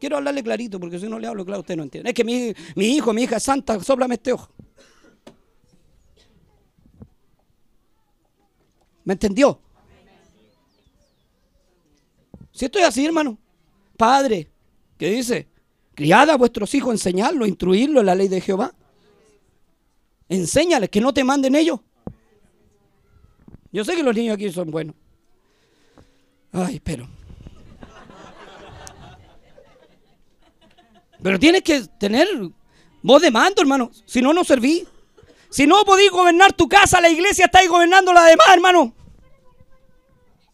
[0.05, 2.11] Quiero hablarle clarito, porque si no le hablo claro, usted no entiende.
[2.11, 4.51] Es que mi, hijo, mi hija es santa, sóplame este ojo.
[9.03, 9.59] ¿Me entendió?
[12.51, 13.35] Si esto es así, hermano.
[13.97, 14.47] Padre,
[14.95, 15.47] ¿qué dice?
[15.95, 18.75] Criad a vuestros hijos, enseñarlos, instruirlos en la ley de Jehová.
[20.29, 21.79] Enséñales que no te manden ellos.
[23.71, 24.95] Yo sé que los niños aquí son buenos.
[26.51, 27.07] Ay, pero.
[31.25, 32.27] Pero tienes que tener
[33.01, 33.89] voz de mando, hermano.
[34.05, 34.87] Si no, no serví.
[35.49, 38.93] Si no podéis gobernar tu casa, la iglesia estáis gobernando la demás, hermano.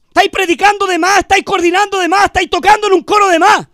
[0.08, 3.68] Estáis predicando de más, estáis coordinando de más, estáis tocando en un coro de más.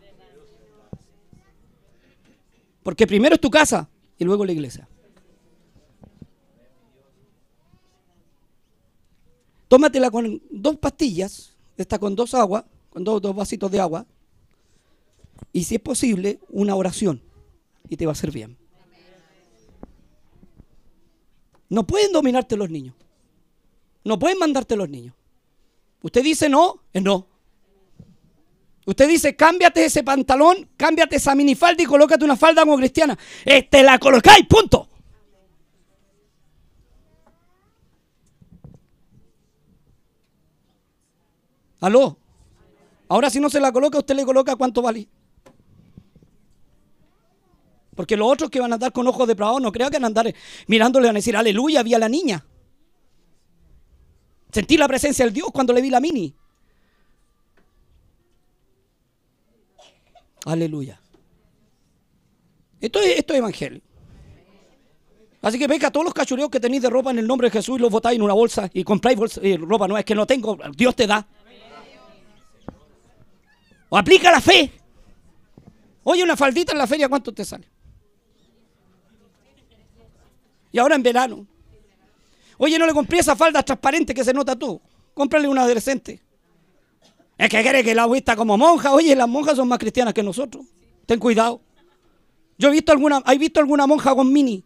[2.82, 3.88] Porque primero es tu casa
[4.18, 4.90] y luego la iglesia.
[9.68, 14.08] Tómatela con dos pastillas, esta con dos aguas, con dos, dos vasitos de agua,
[15.54, 17.22] y si es posible, una oración,
[17.90, 18.58] y te va a hacer bien.
[21.70, 22.96] No pueden dominarte los niños.
[24.04, 25.14] No pueden mandarte los niños.
[26.02, 27.28] Usted dice no, es no.
[28.86, 33.18] Usted dice, cámbiate ese pantalón, cámbiate esa minifalda y colócate una falda como cristiana.
[33.44, 34.88] Este la colocáis, punto.
[41.82, 42.18] Aló.
[43.10, 45.10] Ahora si no se la coloca, usted le coloca cuánto vale.
[47.98, 50.04] Porque los otros que van a andar con ojos de depravados no creo que van
[50.04, 50.32] a andar
[50.68, 52.46] mirándole a decir, aleluya, vi a la niña.
[54.52, 56.32] Sentí la presencia del Dios cuando le vi la mini.
[60.46, 61.02] Aleluya.
[62.80, 63.82] Esto es, esto es evangelio.
[65.42, 67.82] Así que venga, todos los cachureos que tenéis de ropa en el nombre de Jesús
[67.82, 69.88] los botáis en una bolsa y compráis eh, ropa.
[69.88, 71.28] No es que no tengo, Dios te da.
[73.90, 74.72] O aplica la fe.
[76.04, 77.68] Oye, una faldita en la feria, ¿cuánto te sale?
[80.78, 81.48] Y ahora en verano.
[82.60, 84.80] Oye, no le compré esa falda transparente que se nota tú.
[85.16, 86.22] Cómprale una adolescente.
[87.36, 88.94] Es que quiere que la vista como monja.
[88.94, 90.68] Oye, las monjas son más cristianas que nosotros.
[91.08, 91.62] Ten cuidado.
[92.60, 94.64] Yo he visto alguna, ¿hay visto alguna monja con mini?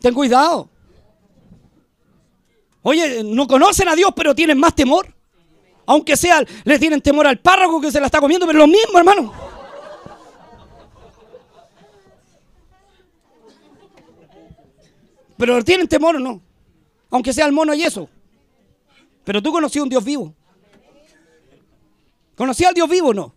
[0.00, 0.70] Ten cuidado.
[2.82, 5.12] Oye, no conocen a Dios, pero tienen más temor.
[5.84, 8.96] Aunque sea, le tienen temor al párroco que se la está comiendo, pero lo mismo,
[8.98, 9.45] hermano.
[15.36, 16.40] Pero tienen temor o no.
[17.10, 18.08] Aunque sea el mono y eso.
[19.24, 20.34] Pero tú conocías un Dios vivo.
[22.36, 23.34] ¿Conocías al Dios vivo o no?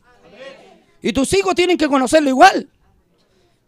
[1.01, 2.69] Y tus hijos tienen que conocerlo igual.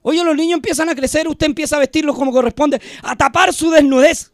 [0.01, 3.69] Oye, los niños empiezan a crecer, usted empieza a vestirlos como corresponde, a tapar su
[3.69, 4.31] desnudez.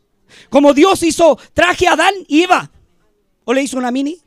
[0.49, 2.69] Como Dios hizo traje a Adán y Eva.
[3.45, 4.19] ¿O le hizo una mini?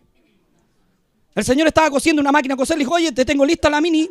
[1.35, 3.81] El Señor estaba cosiendo una máquina a coser, le dijo, oye, te tengo lista la
[3.81, 4.09] mini.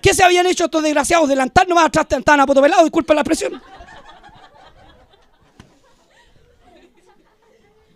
[0.00, 1.28] ¿Qué se habían hecho estos desgraciados?
[1.28, 3.60] Delantar nomás atrás estaban apotovelados, disculpa la presión.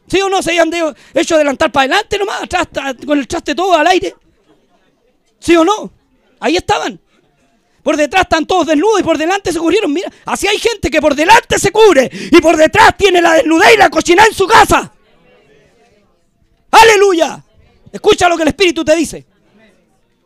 [0.09, 0.43] ¿Sí o no?
[0.43, 4.15] Se habían hecho adelantar para adelante nomás, atrás, con el traste todo al aire.
[5.39, 5.91] ¿Sí o no?
[6.41, 6.99] Ahí estaban.
[7.83, 9.93] Por detrás están todos desnudos y por delante se cubrieron.
[9.93, 13.75] Mira, así hay gente que por delante se cubre y por detrás tiene la desnudez
[13.75, 14.93] y la cochina en su casa.
[16.71, 17.43] Aleluya.
[17.93, 19.27] Escucha lo que el Espíritu te dice.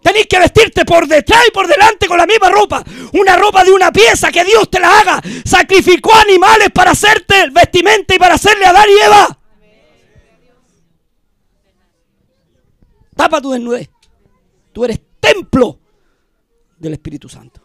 [0.02, 2.82] Tenéis que vestirte por detrás y por delante con la misma ropa.
[3.12, 5.22] Una ropa de una pieza que Dios te la haga.
[5.44, 9.38] Sacrificó animales para hacerte vestimenta y para hacerle a Adán y Eva.
[13.14, 13.90] Tapa tu desnudez.
[14.72, 15.78] Tú eres templo
[16.78, 17.60] del Espíritu Santo.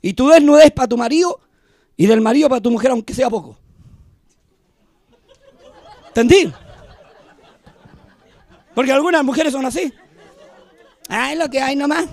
[0.00, 1.40] Y tu desnudez para tu marido
[1.96, 3.56] y del marido para tu mujer, aunque sea poco.
[6.08, 6.52] ¿Entendí?
[8.74, 9.92] Porque algunas mujeres son así.
[11.08, 12.06] Ah, es lo que hay nomás.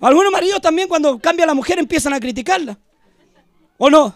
[0.00, 2.78] Algunos maridos también cuando cambia la mujer empiezan a criticarla.
[3.78, 4.14] ¿O no?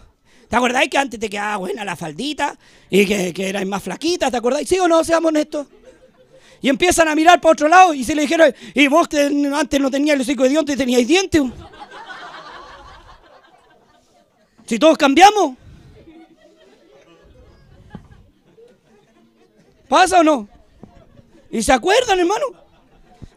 [0.51, 2.57] ¿Te acordáis que antes te quedaba buena la faldita
[2.89, 4.29] y que, que eras más flaquita?
[4.29, 4.67] ¿Te acordáis?
[4.67, 5.01] ¿Sí o no?
[5.01, 5.65] Seamos honestos.
[6.61, 9.21] Y empiezan a mirar para otro lado y se le dijeron, y vos que
[9.55, 11.41] antes no tenías el hocico de dientes, teníais dientes.
[14.65, 15.55] Si todos cambiamos.
[19.87, 20.49] ¿Pasa o no?
[21.49, 22.47] Y se acuerdan, hermano.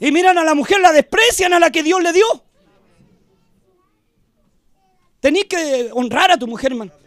[0.00, 2.26] Y miran a la mujer, la desprecian a la que Dios le dio.
[5.20, 7.03] Tenéis que honrar a tu mujer, hermano.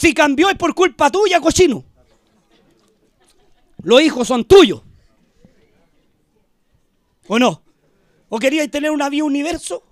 [0.00, 1.84] Si cambió es por culpa tuya, cochino.
[3.82, 4.80] Los hijos son tuyos.
[7.28, 7.62] ¿O no?
[8.30, 9.82] ¿O queríais tener una vida universo?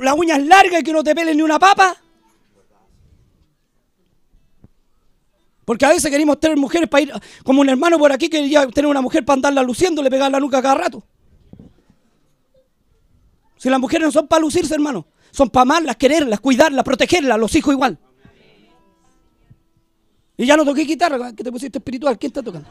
[0.00, 1.96] ¿Las uñas largas y que no te pelen ni una papa?
[5.64, 8.88] Porque a veces queremos tener mujeres para ir, como un hermano por aquí quería tener
[8.88, 11.02] una mujer para andarla luciendo, le pegar la nuca cada rato.
[13.56, 17.52] Si las mujeres no son para lucirse, hermano, son para amarlas, quererlas, cuidarlas, protegerlas, los
[17.56, 17.98] hijos igual.
[20.36, 22.18] Y ya no toqué guitarra, que te pusiste espiritual.
[22.18, 22.68] ¿Quién está tocando?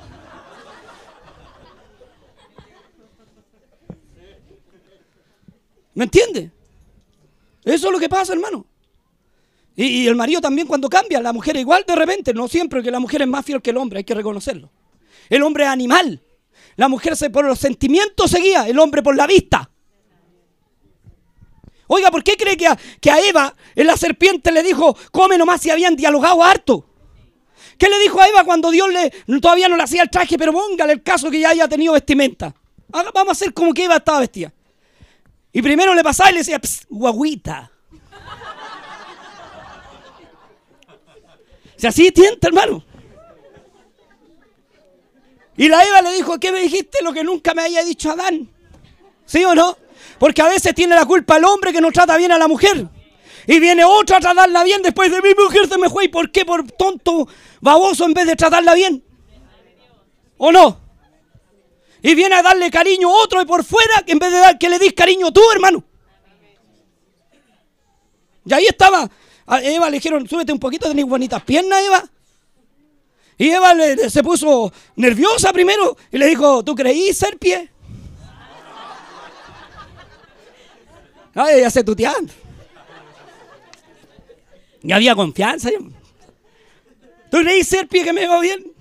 [5.94, 6.52] ¿Me entiende?
[7.64, 8.66] Eso es lo que pasa, hermano.
[9.76, 13.00] Y, el marido también cuando cambia, la mujer igual de repente, no siempre, que la
[13.00, 14.70] mujer es más fiel que el hombre, hay que reconocerlo.
[15.30, 16.22] El hombre es animal.
[16.76, 19.70] La mujer se, por los sentimientos seguía, el hombre por la vista.
[21.88, 25.62] Oiga, ¿por qué cree que a, que a Eva la serpiente le dijo, come nomás
[25.62, 26.93] si habían dialogado harto?
[27.78, 30.54] ¿Qué le dijo a Eva cuando Dios le, todavía no le hacía el traje, pero
[30.54, 32.54] póngale el caso que ya haya tenido vestimenta?
[32.90, 34.54] Vamos a hacer como que Eva estaba vestida.
[35.52, 36.60] Y primero le pasaba y le decía,
[36.90, 37.72] guaguita.
[41.76, 42.84] Si así tienta, hermano.
[45.58, 47.04] Y la Eva le dijo, ¿qué me dijiste?
[47.04, 48.50] Lo que nunca me había dicho Adán.
[49.26, 49.78] ¿Sí o no?
[50.18, 52.88] Porque a veces tiene la culpa el hombre que no trata bien a la mujer.
[53.48, 56.06] Y viene otro a tratarla bien después de mi mujer se me fue.
[56.06, 56.46] ¿Y por qué?
[56.46, 57.28] Por tonto,
[57.62, 59.04] baboso en vez de tratarla bien.
[60.38, 60.80] ¿O no?
[62.02, 64.70] Y viene a darle cariño a otro y por fuera en vez de dar que
[64.70, 65.84] le dis cariño tú, hermano.
[68.46, 69.10] Y ahí estaba.
[69.46, 72.04] A Eva le dijeron, súbete un poquito, tenés bonitas piernas, Eva.
[73.38, 73.74] Y Eva
[74.10, 77.72] se puso nerviosa primero y le dijo, ¿tú creí ser pie?
[81.34, 82.43] Ay, ya se tuteando.
[84.84, 85.70] Y había confianza.
[87.32, 88.74] ¿Tú creí ser pie que me va bien?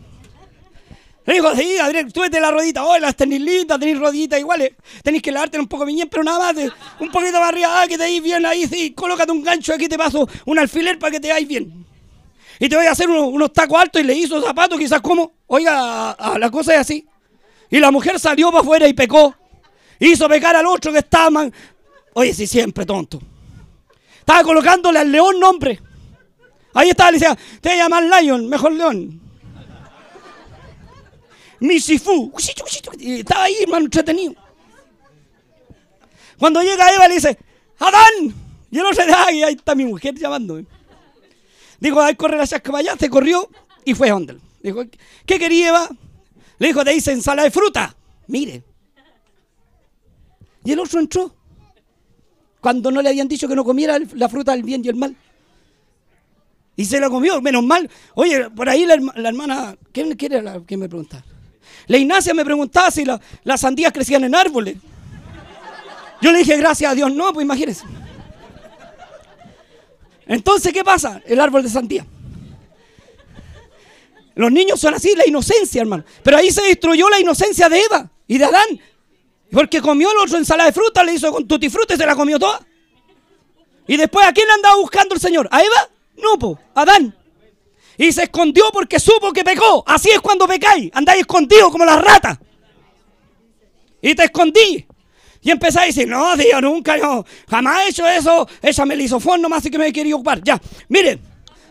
[1.25, 2.85] Le dijo, sí, Adrián, tú de la rodita.
[2.85, 4.73] Oh, las tenis lindas, tenéis roditas iguales.
[5.03, 6.73] Tenéis que lavarte un poco bien, pero nada más.
[6.99, 8.67] un poquito más arriba, ah, que te veis bien ahí.
[8.67, 11.87] Sí, colócate un gancho aquí, te paso un alfiler para que te veáis bien.
[12.59, 15.33] Y te voy a hacer unos, tacos altos y le hizo zapatos, quizás como.
[15.47, 17.07] Oiga, la cosa es así.
[17.71, 19.35] Y la mujer salió para afuera y pecó.
[20.01, 21.49] Hizo pecar al otro que estaba.
[22.15, 23.21] Oye, sí, siempre tonto.
[24.19, 25.81] Estaba colocándole al león nombre.
[26.75, 29.21] Ahí estaba, le decía, te llaman Lion, mejor león.
[31.61, 32.33] Misifu.
[32.99, 34.35] Estaba ahí, hermano, entretenido.
[36.39, 37.39] Cuando llega Eva le dice,
[37.79, 38.35] Adán.
[38.71, 40.65] Y el otro y ahí está mi mujer llamándome.
[41.79, 43.49] Dijo, ay, corre la chasca allá, se corrió
[43.85, 44.19] y fue a.
[44.63, 44.83] Dijo,
[45.27, 45.89] ¿qué quería Eva?
[46.59, 47.95] Le dijo, te hice ensalada de fruta.
[48.29, 48.63] Mire.
[50.65, 51.35] Y el otro entró.
[52.61, 55.17] Cuando no le habían dicho que no comiera la fruta del bien y el mal.
[56.77, 57.89] Y se la comió, menos mal.
[58.15, 58.95] Oye, por ahí la,
[59.29, 61.25] hermana, ¿quién quiere la, me pregunta?
[61.87, 64.77] La Ignacia me preguntaba si las sandías crecían en árboles.
[66.21, 67.85] Yo le dije, gracias a Dios, no, pues imagínense.
[70.27, 71.21] Entonces, ¿qué pasa?
[71.27, 72.07] El árbol de sandía.
[74.35, 76.05] Los niños son así, la inocencia, hermano.
[76.23, 78.81] Pero ahí se destruyó la inocencia de Eva y de Adán.
[79.51, 82.39] Porque comió el otro ensalada de fruta, le hizo con tutti frutti se la comió
[82.39, 82.67] toda.
[83.87, 85.49] Y después, ¿a quién andaba buscando el Señor?
[85.51, 85.91] ¿A Eva?
[86.23, 87.15] No, po, Adán.
[87.99, 89.85] Y se escondió porque supo que pecó.
[89.87, 90.91] Así es cuando pecáis.
[90.95, 92.39] Andáis escondidos como las ratas.
[94.01, 94.87] Y te escondí.
[95.43, 98.49] Y empezáis a decir, no, Dios, nunca, yo jamás he hecho eso.
[98.61, 100.43] Ella me hizo fondo más y que me querido ocupar.
[100.43, 101.21] Ya, miren,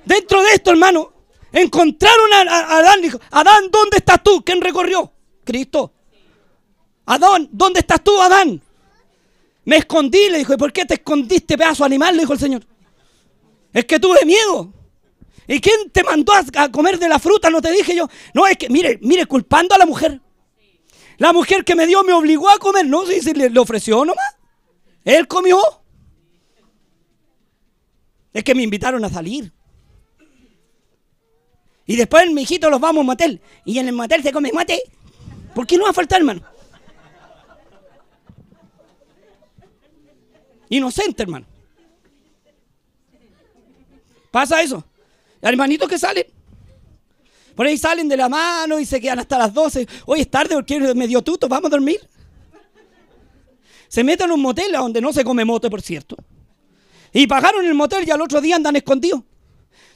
[0.06, 1.12] dentro de esto, hermano,
[1.54, 3.02] encontraron a, Adán.
[3.02, 4.44] Dijo, Adán, ¿dónde estás tú?
[4.44, 5.14] ¿Quién recorrió?
[5.46, 5.94] Cristo.
[7.06, 8.62] Adán, ¿dónde estás tú, Adán?
[9.64, 10.54] Me escondí, le dijo.
[10.54, 12.16] ¿Y por qué te escondiste, pedazo animal?
[12.16, 12.66] Le dijo el Señor.
[13.74, 14.74] Es que tuve miedo.
[15.48, 17.50] ¿Y quién te mandó a comer de la fruta?
[17.50, 18.08] No te dije yo.
[18.34, 20.22] No, es que, mire, mire, culpando a la mujer.
[21.18, 22.86] La mujer que me dio me obligó a comer.
[22.86, 24.38] No, si sí, le, le ofreció nomás.
[25.04, 25.60] Él comió.
[28.34, 29.52] Es que me invitaron a salir.
[31.86, 33.42] Y después, mi hijito, los vamos a motel.
[33.66, 34.82] Y en el motel se come mate.
[35.54, 36.42] ¿Por qué no va a faltar, hermano?
[40.70, 41.46] Inocente, hermano.
[44.32, 44.84] Pasa eso.
[45.42, 46.26] Hermanitos que salen.
[47.56, 49.88] Por ahí salen de la mano y se quedan hasta las 12.
[50.06, 52.00] Hoy es tarde porque me dio tuto, vamos a dormir.
[53.90, 56.16] Se meten en un motel donde no se come mote, por cierto.
[57.12, 59.22] Y pagaron el motel y al otro día andan escondidos.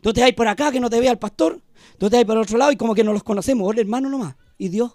[0.02, 1.62] Tú te vas por acá que no te vea el pastor.
[1.98, 3.70] Tú te vas por otro lado y como que no los conocemos.
[3.70, 4.36] Hola hermano nomás.
[4.58, 4.92] Y Dios.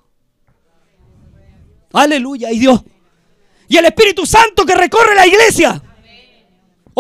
[1.95, 2.53] Aleluya.
[2.53, 2.83] Y Dios.
[3.69, 5.83] Y el Espíritu Santo que recorre la iglesia.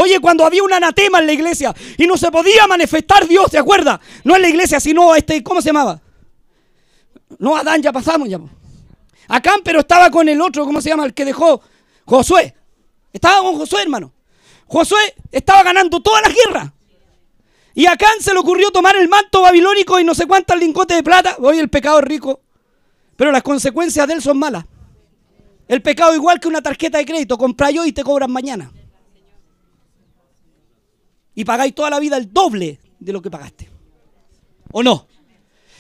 [0.01, 3.59] Oye, cuando había un anatema en la iglesia y no se podía manifestar Dios, ¿se
[3.59, 4.01] acuerda?
[4.25, 6.01] No en la iglesia, sino este, ¿cómo se llamaba?
[7.39, 8.41] No, Adán, ya pasamos ya.
[9.29, 11.05] Acán, pero estaba con el otro, ¿cómo se llama?
[11.05, 11.61] El que dejó
[12.07, 12.55] Josué.
[13.13, 14.11] Estaba con Josué, hermano.
[14.67, 16.71] Josué estaba ganando todas las guerras.
[17.75, 20.97] Y a Acán se le ocurrió tomar el manto babilónico y no sé cuántas lingotes
[20.97, 21.37] de plata.
[21.41, 22.41] Hoy el pecado es rico,
[23.17, 24.65] pero las consecuencias de él son malas.
[25.69, 28.73] El pecado igual que una tarjeta de crédito, compra yo y te cobran mañana
[31.41, 33.66] y pagáis toda la vida el doble de lo que pagaste.
[34.72, 35.07] ¿O no?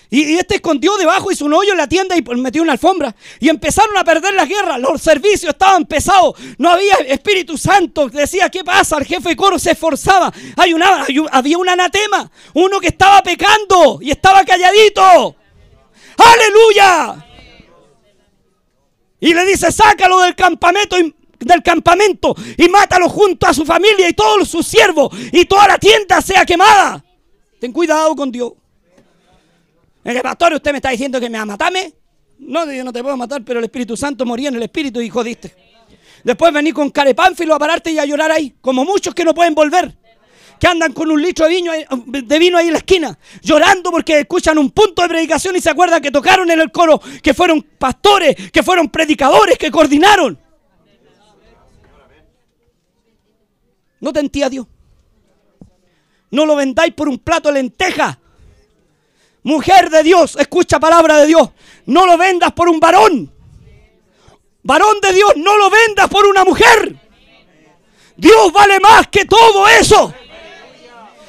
[0.08, 3.14] Y, este escondió debajo, hizo un hoyo en la tienda y metió una alfombra.
[3.40, 4.78] Y empezaron a perder la guerra.
[4.78, 6.34] Los servicios estaban pesados.
[6.56, 8.08] No había Espíritu Santo.
[8.08, 8.96] Decía, ¿qué pasa?
[8.96, 10.32] El jefe de coro se esforzaba.
[10.56, 12.30] Hay una, había un anatema.
[12.54, 15.36] Uno que estaba pecando y estaba calladito.
[16.16, 17.26] ¡Aleluya!
[19.20, 20.96] Y le dice, sácalo del campamento
[21.40, 25.78] del campamento y mátalo junto a su familia y todos sus siervos y toda la
[25.78, 27.04] tienda sea quemada.
[27.58, 28.52] Ten cuidado con Dios.
[30.04, 31.92] El pastor, usted me está diciendo que me va a matarme.
[32.38, 35.10] No, yo no te puedo matar, pero el Espíritu Santo moría en el Espíritu y
[35.10, 35.54] jodiste.
[36.24, 39.54] Después vení con carepánfilo a pararte y a llorar ahí, como muchos que no pueden
[39.54, 39.94] volver
[40.60, 44.20] que andan con un litro de vino, de vino ahí en la esquina, llorando porque
[44.20, 47.62] escuchan un punto de predicación y se acuerdan que tocaron en el coro, que fueron
[47.62, 50.38] pastores, que fueron predicadores, que coordinaron.
[54.00, 54.66] No te a Dios.
[56.30, 58.18] No lo vendáis por un plato de lenteja.
[59.42, 61.50] Mujer de Dios, escucha palabra de Dios.
[61.86, 63.32] No lo vendas por un varón.
[64.62, 66.94] Varón de Dios, no lo vendas por una mujer.
[68.16, 70.12] Dios vale más que todo eso.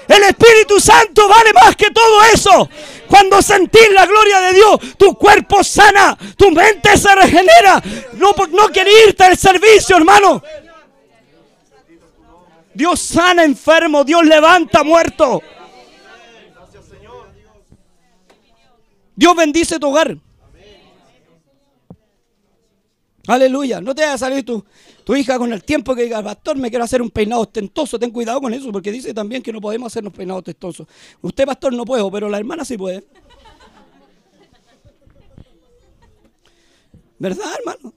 [0.07, 2.69] El Espíritu Santo vale más que todo eso.
[3.07, 7.81] Cuando sentís la gloria de Dios, tu cuerpo sana, tu mente se regenera.
[8.13, 10.43] No, no quieres irte al servicio, hermano.
[12.73, 15.41] Dios sana enfermo, Dios levanta muerto.
[19.15, 20.17] Dios bendice tu hogar.
[23.27, 23.81] Aleluya.
[23.81, 24.65] No te vaya a salir tu,
[25.03, 27.99] tu hija con el tiempo que diga, pastor, me quiero hacer un peinado ostentoso.
[27.99, 30.87] Ten cuidado con eso, porque dice también que no podemos hacernos peinados ostentosos.
[31.21, 33.05] Usted, pastor, no puedo, pero la hermana sí puede.
[37.19, 37.93] ¿Verdad, hermano?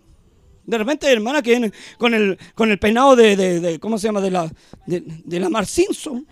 [0.67, 4.21] De repente hay hermanas que vienen con el, con el peinado de, ¿cómo se llama?
[4.21, 4.51] De la,
[4.87, 6.27] de, la Mar Simpson.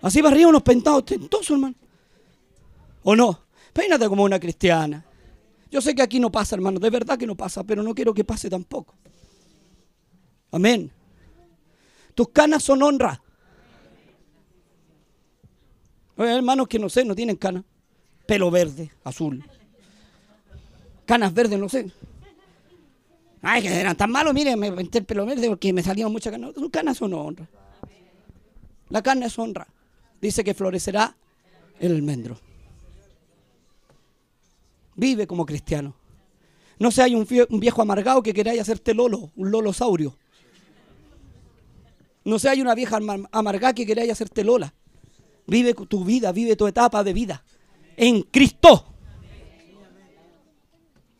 [0.00, 1.76] Así va arriba unos peinados ostentosos, hermano.
[3.04, 3.44] ¿O no?
[3.72, 5.04] Peínate como una cristiana.
[5.70, 8.12] Yo sé que aquí no pasa, hermano, de verdad que no pasa, pero no quiero
[8.12, 8.94] que pase tampoco.
[10.50, 10.90] Amén.
[12.14, 13.22] Tus canas son honra.
[16.16, 17.64] Hay hermanos que no sé, no tienen canas.
[18.26, 19.42] Pelo verde, azul.
[21.06, 21.90] Canas verdes, no sé.
[23.42, 26.32] Ay, que eran tan malos, miren, me pinté el pelo verde porque me salieron muchas
[26.32, 26.54] canas.
[26.54, 27.48] Tus canas son honra.
[28.88, 29.66] La carne es honra.
[30.20, 31.16] Dice que florecerá
[31.80, 32.38] el almendro.
[34.94, 35.94] Vive como cristiano.
[36.78, 37.26] No hay un,
[37.60, 40.16] viejo amargado que queráis hacerte lolo, un lolosaurio.
[42.24, 43.00] No hay una vieja
[43.32, 44.72] amargada que queráis hacerte lola.
[45.46, 47.44] Vive tu vida, vive tu etapa de vida.
[47.96, 48.86] En Cristo.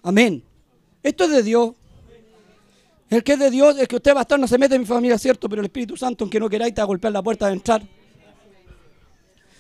[0.02, 0.44] Amén.
[1.02, 1.72] Esto es de Dios.
[3.12, 5.18] El que es de Dios es que usted, pastor, no se mete en mi familia,
[5.18, 7.52] cierto, pero el Espíritu Santo, aunque no queráis, te va a golpear la puerta de
[7.52, 7.86] entrar.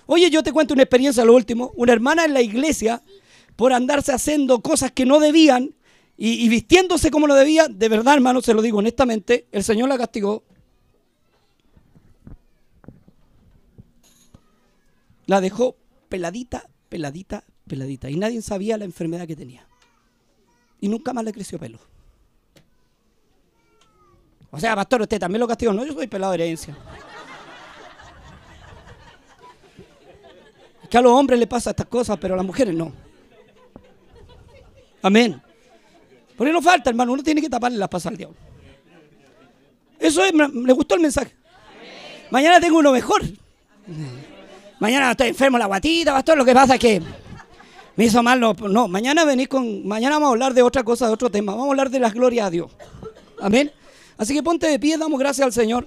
[0.06, 1.70] Oye, yo te cuento una experiencia, lo último.
[1.76, 3.02] Una hermana en la iglesia
[3.54, 5.74] por andarse haciendo cosas que no debían
[6.16, 9.98] y, vistiéndose como lo debía, de verdad, hermano, se lo digo honestamente, el Señor la
[9.98, 10.44] castigó.
[15.26, 15.76] La dejó
[16.08, 18.08] peladita, peladita, peladita.
[18.08, 19.68] Y nadie sabía la enfermedad que tenía.
[20.80, 21.91] Y nunca más le creció pelo.
[24.52, 25.72] O sea, pastor, usted también lo castigó.
[25.72, 26.76] No, yo soy pelado de herencia.
[30.82, 32.92] Es que a los hombres le pasa estas cosas, pero a las mujeres no.
[35.00, 35.40] Amén.
[36.36, 38.36] Porque no falta, hermano, uno tiene que taparle las pasas al diablo.
[39.98, 41.34] Eso es, me gustó el mensaje.
[42.30, 43.22] Mañana tengo uno mejor.
[44.80, 47.02] Mañana estoy enfermo la guatita, pastor, lo que pasa es que
[47.96, 48.38] me hizo mal.
[48.38, 51.52] No, no, mañana venís con, mañana vamos a hablar de otra cosa, de otro tema.
[51.52, 52.70] Vamos a hablar de las glorias a Dios.
[53.40, 53.72] Amén.
[54.22, 55.84] Así que ponte de pie, damos gracias al Señor.